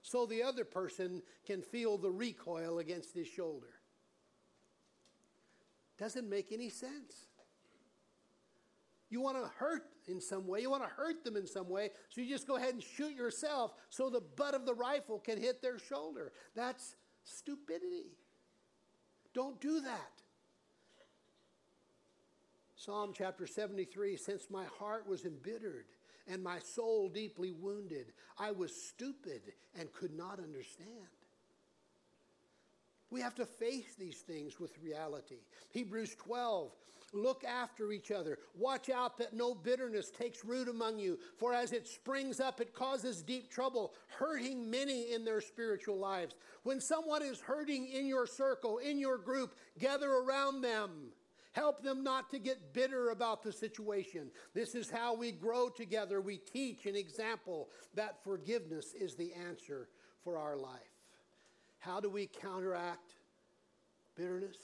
so 0.01 0.25
the 0.25 0.41
other 0.41 0.65
person 0.65 1.21
can 1.45 1.61
feel 1.61 1.97
the 1.99 2.11
recoil 2.11 2.79
against 2.79 3.13
his 3.13 3.27
shoulder. 3.27 3.74
Doesn't 5.97 6.29
make 6.29 6.51
any 6.51 6.69
sense. 6.69 7.27
You 9.09 9.21
want 9.21 9.37
to 9.37 9.49
hurt 9.57 9.83
in 10.07 10.19
some 10.19 10.47
way, 10.47 10.61
you 10.61 10.69
want 10.69 10.83
to 10.83 10.89
hurt 10.89 11.23
them 11.23 11.35
in 11.35 11.47
some 11.47 11.69
way, 11.69 11.91
so 12.09 12.21
you 12.21 12.27
just 12.27 12.47
go 12.47 12.57
ahead 12.57 12.73
and 12.73 12.83
shoot 12.83 13.13
yourself 13.13 13.73
so 13.89 14.09
the 14.09 14.21
butt 14.21 14.53
of 14.53 14.65
the 14.65 14.73
rifle 14.73 15.19
can 15.19 15.39
hit 15.39 15.61
their 15.61 15.79
shoulder. 15.79 16.31
That's 16.55 16.95
stupidity. 17.23 18.17
Don't 19.33 19.59
do 19.61 19.81
that. 19.81 20.21
Psalm 22.75 23.13
chapter 23.15 23.47
73 23.47 24.17
Since 24.17 24.49
my 24.49 24.65
heart 24.79 25.07
was 25.07 25.25
embittered 25.25 25.85
and 26.27 26.43
my 26.43 26.59
soul 26.59 27.09
deeply 27.09 27.51
wounded, 27.51 28.13
I 28.37 28.51
was 28.51 28.75
stupid 28.75 29.41
and 29.79 29.91
could 29.93 30.15
not 30.15 30.39
understand. 30.39 30.89
We 33.16 33.22
have 33.22 33.36
to 33.36 33.45
face 33.45 33.95
these 33.97 34.18
things 34.18 34.59
with 34.59 34.78
reality. 34.84 35.38
Hebrews 35.70 36.16
12 36.16 36.74
Look 37.13 37.45
after 37.45 37.93
each 37.93 38.11
other. 38.11 38.39
Watch 38.57 38.89
out 38.89 39.18
that 39.20 39.34
no 39.34 39.55
bitterness 39.55 40.11
takes 40.11 40.43
root 40.43 40.68
among 40.68 40.99
you, 40.99 41.18
for 41.38 41.53
as 41.53 41.72
it 41.72 41.88
springs 41.88 42.41
up, 42.41 42.59
it 42.59 42.74
causes 42.74 43.22
deep 43.22 43.49
trouble, 43.49 43.93
hurting 44.09 44.70
many 44.70 45.13
in 45.13 45.24
their 45.24 45.39
spiritual 45.39 45.97
lives. 45.97 46.36
When 46.63 46.82
someone 46.82 47.24
is 47.24 47.39
hurting 47.39 47.88
in 47.88 48.05
your 48.05 48.28
circle, 48.28 48.80
in 48.80 48.99
your 48.99 49.18
group, 49.18 49.55
gather 49.80 50.11
around 50.11 50.59
them. 50.59 51.11
Help 51.53 51.82
them 51.82 52.03
not 52.03 52.30
to 52.32 52.39
get 52.39 52.74
bitter 52.74 53.11
about 53.11 53.43
the 53.43 53.53
situation. 53.53 54.30
This 54.53 54.76
is 54.76 54.89
how 54.89 55.16
we 55.16 55.32
grow 55.32 55.70
together. 55.70 56.20
We 56.20 56.36
teach 56.36 56.86
an 56.86 56.97
example 56.97 57.70
that 57.93 58.22
forgiveness 58.26 58.93
is 58.93 59.16
the 59.16 59.32
answer 59.47 59.88
for 60.22 60.38
our 60.38 60.57
life. 60.57 60.94
How 61.86 61.99
do 61.99 62.09
we 62.09 62.27
counteract 62.27 63.13
bitterness? 64.15 64.57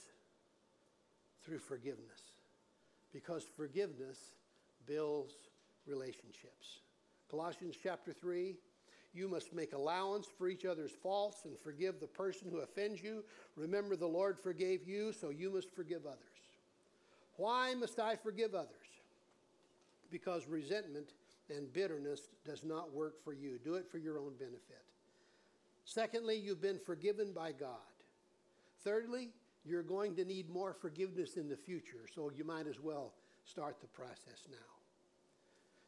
Through 1.44 1.58
forgiveness 1.58 2.32
because 3.12 3.44
forgiveness 3.56 4.18
builds 4.86 5.34
relationships. 5.86 6.80
Colossians 7.30 7.76
chapter 7.82 8.12
3 8.12 8.54
you 9.14 9.28
must 9.28 9.52
make 9.52 9.74
allowance 9.74 10.26
for 10.38 10.48
each 10.48 10.64
other's 10.64 10.90
faults 10.90 11.44
and 11.44 11.58
forgive 11.58 12.00
the 12.00 12.06
person 12.06 12.48
who 12.50 12.60
offends 12.60 13.02
you. 13.02 13.22
Remember, 13.56 13.94
the 13.94 14.06
Lord 14.06 14.38
forgave 14.38 14.88
you, 14.88 15.12
so 15.12 15.28
you 15.28 15.50
must 15.50 15.70
forgive 15.70 16.06
others. 16.06 16.18
Why 17.36 17.74
must 17.74 17.98
I 17.98 18.16
forgive 18.16 18.54
others? 18.54 18.70
Because 20.10 20.48
resentment 20.48 21.12
and 21.50 21.70
bitterness 21.74 22.28
does 22.46 22.64
not 22.64 22.94
work 22.94 23.22
for 23.22 23.34
you. 23.34 23.58
Do 23.62 23.74
it 23.74 23.86
for 23.90 23.98
your 23.98 24.18
own 24.18 24.32
benefit. 24.38 24.82
Secondly, 25.92 26.38
you've 26.38 26.62
been 26.62 26.78
forgiven 26.78 27.34
by 27.34 27.52
God. 27.52 27.68
Thirdly, 28.82 29.28
you're 29.62 29.82
going 29.82 30.16
to 30.16 30.24
need 30.24 30.48
more 30.48 30.72
forgiveness 30.72 31.36
in 31.36 31.50
the 31.50 31.56
future, 31.56 32.06
so 32.14 32.30
you 32.34 32.44
might 32.44 32.66
as 32.66 32.80
well 32.80 33.12
start 33.44 33.76
the 33.82 33.88
process 33.88 34.48
now. 34.50 34.56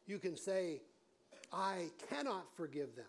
You 0.05 0.19
can 0.19 0.37
say, 0.37 0.83
I 1.51 1.87
cannot 2.07 2.45
forgive 2.55 2.95
them. 2.95 3.05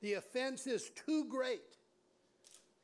The 0.00 0.14
offense 0.14 0.66
is 0.66 0.90
too 1.06 1.26
great. 1.26 1.60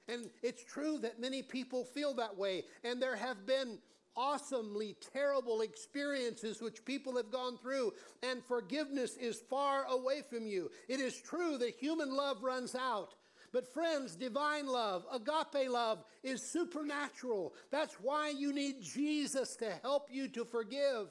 And 0.08 0.28
it's 0.42 0.62
true 0.62 0.98
that 0.98 1.18
many 1.18 1.40
people 1.40 1.84
feel 1.84 2.12
that 2.14 2.36
way, 2.36 2.64
and 2.84 3.00
there 3.00 3.16
have 3.16 3.46
been 3.46 3.78
awesomely 4.14 4.94
terrible 5.14 5.62
experiences 5.62 6.60
which 6.60 6.84
people 6.84 7.16
have 7.16 7.30
gone 7.30 7.56
through, 7.56 7.94
and 8.22 8.44
forgiveness 8.44 9.16
is 9.16 9.40
far 9.48 9.86
away 9.86 10.20
from 10.20 10.46
you. 10.46 10.70
It 10.86 11.00
is 11.00 11.18
true 11.18 11.56
that 11.56 11.76
human 11.80 12.14
love 12.14 12.42
runs 12.42 12.74
out, 12.74 13.14
but, 13.52 13.72
friends, 13.72 14.16
divine 14.16 14.66
love, 14.66 15.04
agape 15.12 15.68
love, 15.70 16.04
is 16.22 16.42
supernatural. 16.42 17.54
That's 17.70 17.94
why 17.94 18.30
you 18.30 18.52
need 18.52 18.82
Jesus 18.82 19.56
to 19.56 19.70
help 19.82 20.08
you 20.10 20.28
to 20.28 20.44
forgive. 20.44 21.08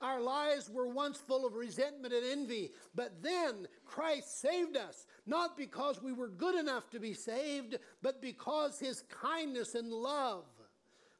Our 0.00 0.20
lives 0.20 0.68
were 0.68 0.88
once 0.88 1.18
full 1.18 1.46
of 1.46 1.54
resentment 1.54 2.12
and 2.12 2.26
envy, 2.26 2.72
but 2.94 3.22
then 3.22 3.66
Christ 3.86 4.40
saved 4.40 4.76
us, 4.76 5.06
not 5.24 5.56
because 5.56 6.02
we 6.02 6.12
were 6.12 6.28
good 6.28 6.54
enough 6.54 6.90
to 6.90 7.00
be 7.00 7.14
saved, 7.14 7.78
but 8.02 8.20
because 8.20 8.78
his 8.78 9.02
kindness 9.08 9.74
and 9.74 9.90
love 9.90 10.44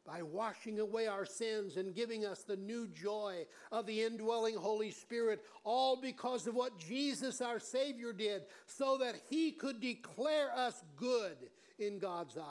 by 0.07 0.23
washing 0.23 0.81
away 0.81 1.07
our 1.07 1.25
sins 1.25 1.77
and 1.77 1.95
giving 1.95 2.27
us 2.27 2.43
the 2.43 2.57
new 2.57 2.87
joy 2.89 3.47
of 3.73 3.87
the 3.87 4.03
indwelling 4.03 4.55
Holy 4.55 4.91
Spirit, 4.91 5.43
all 5.65 6.01
because 6.01 6.47
of 6.47 6.55
what 6.55 6.79
Jesus 6.79 7.41
our 7.41 7.59
Savior 7.59 8.13
did, 8.13 8.43
so 8.67 8.99
that 8.99 9.15
He 9.31 9.53
could 9.53 9.81
declare 9.81 10.53
us 10.55 10.83
good 10.97 11.37
in 11.79 11.99
God's 11.99 12.37
eyes. 12.37 12.45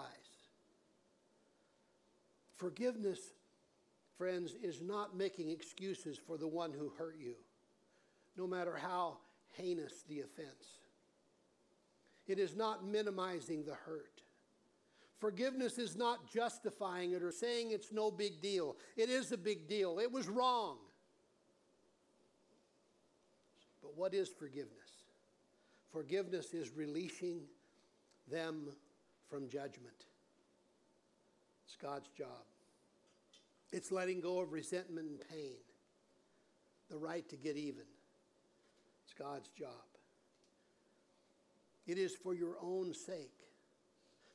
Forgiveness, 2.56 3.20
friends, 4.18 4.56
is 4.62 4.82
not 4.82 5.16
making 5.16 5.50
excuses 5.50 6.18
for 6.18 6.38
the 6.38 6.48
one 6.48 6.72
who 6.72 6.92
hurt 6.98 7.18
you, 7.20 7.36
no 8.36 8.48
matter 8.48 8.76
how 8.76 9.18
heinous 9.52 10.04
the 10.08 10.22
offense. 10.22 10.80
It 12.26 12.40
is 12.40 12.56
not 12.56 12.86
minimizing 12.86 13.66
the 13.66 13.74
hurt. 13.74 14.13
Forgiveness 15.24 15.78
is 15.78 15.96
not 15.96 16.30
justifying 16.30 17.14
it 17.14 17.24
or 17.24 17.32
saying 17.32 17.72
it's 17.72 17.94
no 17.94 18.12
big 18.12 18.42
deal. 18.42 18.76
It 18.98 19.10
is 19.10 19.32
a 19.32 19.38
big 19.38 19.70
deal. 19.70 20.00
It 20.00 20.12
was 20.12 20.28
wrong. 20.28 20.76
But 23.82 23.96
what 23.96 24.14
is 24.14 24.28
forgiveness? 24.28 25.06
Forgiveness 25.94 26.54
is 26.54 26.72
releasing 26.76 27.40
them 28.30 28.68
from 29.30 29.48
judgment. 29.48 29.96
It's 31.68 31.78
God's 31.78 32.10
job. 32.10 32.44
It's 33.72 33.94
letting 33.94 34.20
go 34.20 34.42
of 34.42 34.52
resentment 34.52 35.08
and 35.08 35.20
pain, 35.30 35.56
the 36.90 36.98
right 36.98 37.26
to 37.30 37.38
get 37.38 37.56
even. 37.56 37.86
It's 39.06 39.14
God's 39.14 39.48
job. 39.58 39.88
It 41.88 41.98
is 41.98 42.14
for 42.14 42.34
your 42.34 42.58
own 42.62 42.94
sake 42.94 43.43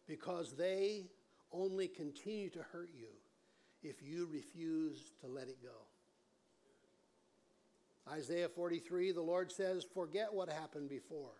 because 0.08 0.54
they 0.56 1.06
only 1.52 1.86
continue 1.86 2.50
to 2.50 2.62
hurt 2.72 2.90
you 2.98 3.08
if 3.82 4.02
you 4.02 4.28
refuse 4.32 5.12
to 5.20 5.28
let 5.28 5.48
it 5.48 5.62
go. 5.62 5.86
Isaiah 8.10 8.48
43, 8.48 9.12
the 9.12 9.20
Lord 9.20 9.52
says, 9.52 9.84
Forget 9.94 10.32
what 10.32 10.48
happened 10.48 10.88
before 10.88 11.34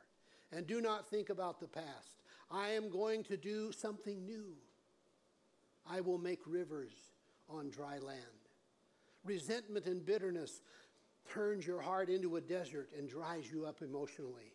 and 0.53 0.66
do 0.66 0.81
not 0.81 1.09
think 1.09 1.31
about 1.31 1.61
the 1.61 1.66
past. 1.66 2.23
I 2.51 2.71
am 2.71 2.91
going 2.91 3.25
to 3.25 3.37
do 3.37 3.73
something 3.73 4.25
new. 4.25 4.55
I 5.87 6.01
will 6.01 6.19
make 6.19 6.41
rivers 6.47 6.93
on 7.49 7.71
dry 7.71 7.99
land. 7.99 8.23
Resentment 9.25 9.87
and 9.87 10.05
bitterness 10.05 10.62
turns 11.31 11.66
your 11.66 11.81
heart 11.81 12.09
into 12.09 12.37
a 12.37 12.41
desert 12.41 12.91
and 12.97 13.09
dries 13.09 13.51
you 13.51 13.66
up 13.66 13.83
emotionally. 13.83 14.55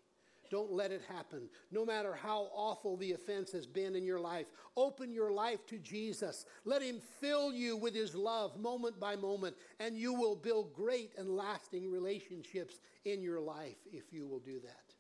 Don't 0.50 0.72
let 0.72 0.92
it 0.92 1.02
happen. 1.08 1.50
No 1.72 1.86
matter 1.86 2.14
how 2.14 2.50
awful 2.54 2.98
the 2.98 3.14
offense 3.14 3.52
has 3.52 3.66
been 3.66 3.96
in 3.96 4.06
your 4.06 4.20
life, 4.20 4.48
open 4.78 5.12
your 5.12 5.32
life 5.32 5.66
to 5.68 5.78
Jesus. 5.78 6.46
Let 6.66 6.82
Him 6.82 7.00
fill 7.20 7.54
you 7.54 7.78
with 7.78 7.96
His 7.96 8.16
love 8.16 8.60
moment 8.60 9.00
by 9.00 9.16
moment, 9.16 9.56
and 9.80 9.98
you 9.98 10.14
will 10.14 10.36
build 10.36 10.74
great 10.74 11.12
and 11.18 11.36
lasting 11.36 11.90
relationships 11.90 12.80
in 13.06 13.22
your 13.22 13.40
life 13.40 13.78
if 13.92 14.12
you 14.12 14.28
will 14.28 14.40
do 14.40 14.60
that. 14.62 14.94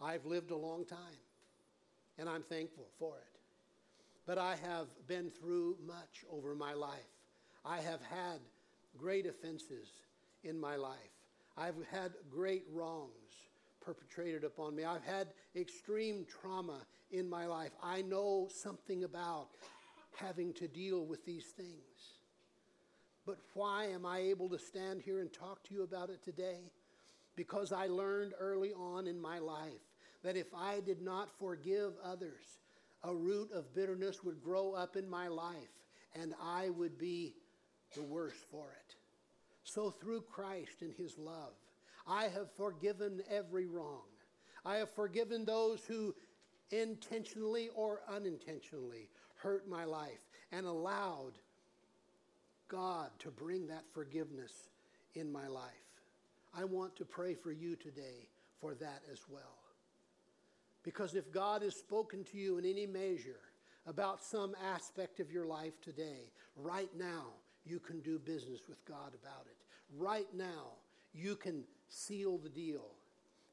I've 0.00 0.26
lived 0.26 0.50
a 0.50 0.56
long 0.56 0.84
time, 0.84 0.98
and 2.18 2.28
I'm 2.28 2.42
thankful 2.42 2.88
for 2.98 3.16
it. 3.16 3.40
But 4.26 4.38
I 4.38 4.56
have 4.62 4.88
been 5.06 5.30
through 5.30 5.76
much 5.86 6.24
over 6.30 6.54
my 6.54 6.74
life. 6.74 7.12
I 7.64 7.78
have 7.78 8.02
had 8.02 8.40
great 8.96 9.26
offenses 9.26 9.88
in 10.42 10.58
my 10.58 10.76
life. 10.76 10.96
I've 11.56 11.76
had 11.90 12.12
great 12.30 12.64
wrongs 12.72 13.10
perpetrated 13.86 14.42
upon 14.42 14.74
me. 14.74 14.84
I've 14.84 15.04
had 15.04 15.28
extreme 15.54 16.26
trauma 16.28 16.80
in 17.12 17.30
my 17.30 17.46
life. 17.46 17.70
I 17.80 18.02
know 18.02 18.48
something 18.50 19.04
about 19.04 19.50
having 20.16 20.52
to 20.54 20.66
deal 20.66 21.06
with 21.06 21.24
these 21.24 21.46
things. 21.56 22.16
But 23.24 23.38
why 23.54 23.86
am 23.86 24.04
I 24.04 24.18
able 24.18 24.48
to 24.48 24.58
stand 24.58 25.02
here 25.02 25.20
and 25.20 25.32
talk 25.32 25.62
to 25.64 25.74
you 25.74 25.84
about 25.84 26.10
it 26.10 26.22
today? 26.24 26.72
Because 27.36 27.72
I 27.72 27.86
learned 27.86 28.32
early 28.38 28.72
on 28.72 29.06
in 29.06 29.20
my 29.20 29.38
life 29.38 29.72
that 30.24 30.36
if 30.36 30.52
I 30.54 30.80
did 30.80 31.00
not 31.00 31.28
forgive 31.38 31.92
others, 32.02 32.58
a 33.04 33.14
root 33.14 33.50
of 33.52 33.74
bitterness 33.74 34.24
would 34.24 34.42
grow 34.42 34.72
up 34.72 34.96
in 34.96 35.08
my 35.08 35.28
life 35.28 35.84
and 36.20 36.34
I 36.42 36.70
would 36.70 36.98
be 36.98 37.34
the 37.94 38.02
worse 38.02 38.44
for 38.50 38.66
it. 38.72 38.96
So, 39.64 39.90
through 39.90 40.22
Christ 40.22 40.82
and 40.82 40.94
His 40.94 41.18
love, 41.18 41.54
I 42.06 42.24
have 42.24 42.50
forgiven 42.56 43.22
every 43.30 43.66
wrong. 43.66 44.02
I 44.64 44.76
have 44.76 44.90
forgiven 44.90 45.44
those 45.44 45.84
who 45.86 46.14
intentionally 46.70 47.70
or 47.74 48.00
unintentionally 48.08 49.08
hurt 49.36 49.68
my 49.68 49.84
life 49.84 50.20
and 50.52 50.66
allowed 50.66 51.38
God 52.68 53.10
to 53.20 53.30
bring 53.30 53.66
that 53.68 53.84
forgiveness 53.92 54.52
in 55.14 55.30
my 55.30 55.46
life. 55.46 55.70
I 56.54 56.64
want 56.64 56.96
to 56.96 57.04
pray 57.04 57.34
for 57.34 57.52
you 57.52 57.76
today 57.76 58.28
for 58.60 58.74
that 58.74 59.02
as 59.12 59.20
well. 59.28 59.58
Because 60.82 61.14
if 61.14 61.30
God 61.32 61.62
has 61.62 61.74
spoken 61.74 62.24
to 62.24 62.38
you 62.38 62.58
in 62.58 62.64
any 62.64 62.86
measure 62.86 63.40
about 63.86 64.22
some 64.22 64.54
aspect 64.72 65.20
of 65.20 65.30
your 65.30 65.46
life 65.46 65.80
today, 65.80 66.30
right 66.56 66.90
now, 66.96 67.26
you 67.64 67.78
can 67.78 68.00
do 68.00 68.18
business 68.18 68.60
with 68.68 68.84
God 68.84 69.12
about 69.20 69.46
it. 69.46 69.56
Right 69.96 70.28
now, 70.34 70.74
you 71.12 71.36
can 71.36 71.64
seal 71.88 72.38
the 72.38 72.48
deal, 72.48 72.86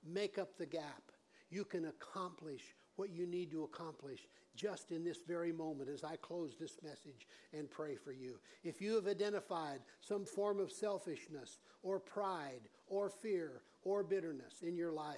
make 0.06 0.38
up 0.38 0.58
the 0.58 0.66
gap. 0.66 1.12
You 1.50 1.64
can 1.64 1.86
accomplish 1.86 2.76
what 2.96 3.12
you 3.12 3.26
need 3.26 3.52
to 3.52 3.64
accomplish 3.64 4.28
just 4.56 4.92
in 4.92 5.04
this 5.04 5.20
very 5.28 5.52
moment 5.52 5.90
as 5.90 6.04
I 6.04 6.16
close 6.18 6.56
this 6.60 6.78
message 6.84 7.28
and 7.54 7.70
pray 7.70 7.96
for 7.96 8.12
you. 8.12 8.40
If 8.64 8.82
you 8.82 8.96
have 8.96 9.08
identified 9.08 9.80
some 10.02 10.26
form 10.26 10.60
of 10.60 10.72
selfishness 10.72 11.60
or 11.82 12.00
pride 12.00 12.70
or 12.88 13.10
fear 13.10 13.62
or 13.84 14.04
bitterness 14.04 14.62
in 14.62 14.76
your 14.76 14.92
life, 14.92 15.18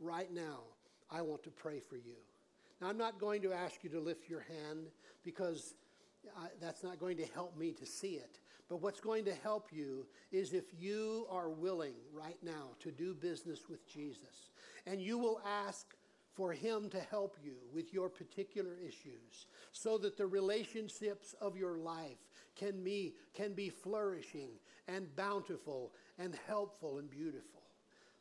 right 0.00 0.32
now, 0.32 0.60
I 1.10 1.22
want 1.22 1.42
to 1.44 1.50
pray 1.50 1.80
for 1.80 1.96
you. 1.96 2.16
Now, 2.80 2.88
I'm 2.88 2.98
not 2.98 3.20
going 3.20 3.42
to 3.42 3.52
ask 3.52 3.84
you 3.84 3.90
to 3.90 4.00
lift 4.00 4.28
your 4.28 4.40
hand 4.40 4.88
because 5.22 5.74
uh, 6.36 6.46
that's 6.60 6.82
not 6.82 6.98
going 6.98 7.16
to 7.18 7.26
help 7.34 7.56
me 7.56 7.72
to 7.72 7.86
see 7.86 8.14
it. 8.14 8.40
But 8.68 8.80
what's 8.80 9.00
going 9.00 9.24
to 9.26 9.34
help 9.34 9.68
you 9.72 10.06
is 10.30 10.52
if 10.52 10.64
you 10.78 11.26
are 11.30 11.50
willing 11.50 11.94
right 12.12 12.38
now 12.42 12.70
to 12.80 12.90
do 12.90 13.14
business 13.14 13.68
with 13.68 13.86
Jesus 13.86 14.50
and 14.86 15.00
you 15.00 15.18
will 15.18 15.40
ask 15.46 15.94
for 16.34 16.52
Him 16.52 16.88
to 16.90 17.00
help 17.00 17.36
you 17.42 17.56
with 17.72 17.92
your 17.92 18.08
particular 18.08 18.76
issues 18.76 19.46
so 19.72 19.98
that 19.98 20.16
the 20.16 20.26
relationships 20.26 21.34
of 21.40 21.56
your 21.56 21.76
life 21.76 22.18
can 22.56 22.82
be, 22.82 23.14
can 23.34 23.52
be 23.52 23.68
flourishing 23.68 24.50
and 24.88 25.14
bountiful 25.16 25.92
and 26.18 26.34
helpful 26.46 26.98
and 26.98 27.10
beautiful. 27.10 27.62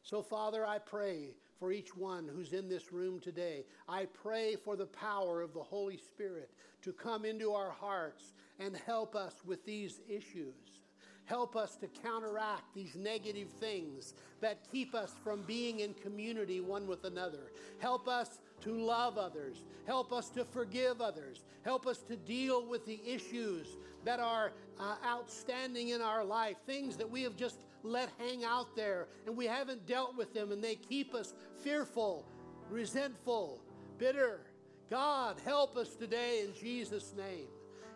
So, 0.04 0.22
Father, 0.22 0.66
I 0.66 0.80
pray 0.80 1.36
for 1.62 1.72
each 1.72 1.96
one 1.96 2.28
who's 2.28 2.54
in 2.54 2.68
this 2.68 2.92
room 2.92 3.20
today. 3.20 3.64
I 3.88 4.06
pray 4.06 4.56
for 4.56 4.76
the 4.76 4.88
power 4.88 5.44
of 5.44 5.54
the 5.54 5.62
Holy 5.62 5.96
Spirit 5.96 6.50
to 6.82 6.92
come 6.92 7.24
into 7.24 7.52
our 7.52 7.70
hearts 7.70 8.34
and 8.60 8.76
help 8.76 9.16
us 9.16 9.36
with 9.46 9.64
these 9.64 10.02
issues. 10.10 10.80
Help 11.26 11.56
us 11.56 11.76
to 11.76 11.88
counteract 11.88 12.74
these 12.74 12.96
negative 12.96 13.48
things 13.48 14.16
that 14.42 14.68
keep 14.72 14.96
us 14.96 15.14
from 15.24 15.44
being 15.44 15.82
in 15.82 15.94
community 15.94 16.62
one 16.62 16.88
with 16.88 17.04
another. 17.04 17.52
Help 17.78 18.08
us 18.08 18.40
to 18.62 18.74
love 18.74 19.20
others. 19.20 19.58
Help 19.86 20.12
us 20.12 20.30
to 20.30 20.44
forgive 20.44 21.00
others. 21.00 21.44
Help 21.62 21.86
us 21.86 22.00
to 22.00 22.16
deal 22.16 22.66
with 22.66 22.88
the 22.88 23.00
issues 23.06 23.78
that 24.04 24.20
are 24.20 24.52
uh, 24.80 24.96
outstanding 25.06 25.90
in 25.90 26.02
our 26.02 26.26
life, 26.26 26.58
things 26.66 26.98
that 26.98 27.10
we 27.10 27.22
have 27.22 27.36
just 27.36 27.66
let 27.84 28.10
hang 28.18 28.44
out 28.44 28.76
there 28.76 29.08
and 29.26 29.36
we 29.36 29.46
haven't 29.46 29.86
dealt 29.86 30.16
with 30.18 30.34
them 30.34 30.52
and 30.52 30.64
they 30.64 30.76
keep 30.76 31.14
us 31.14 31.34
fearful, 31.64 32.26
resentful, 32.70 33.62
bitter. 33.98 34.42
God, 34.90 35.38
help 35.46 35.78
us 35.78 35.96
today 35.96 36.44
in 36.46 36.54
Jesus' 36.54 37.14
name. 37.16 37.48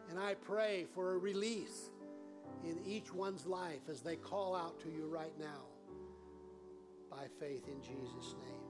And 0.10 0.20
I 0.20 0.36
pray 0.36 0.86
for 0.94 1.14
a 1.14 1.18
release 1.18 1.90
in 2.64 2.80
each 2.86 3.14
one's 3.14 3.46
life 3.46 3.90
as 3.90 4.02
they 4.02 4.16
call 4.16 4.56
out 4.56 4.80
to 4.82 4.90
you 4.90 5.08
right 5.08 5.34
now 5.40 5.66
by 7.10 7.26
faith 7.40 7.68
in 7.68 7.82
Jesus' 7.82 8.36
name. 8.42 8.65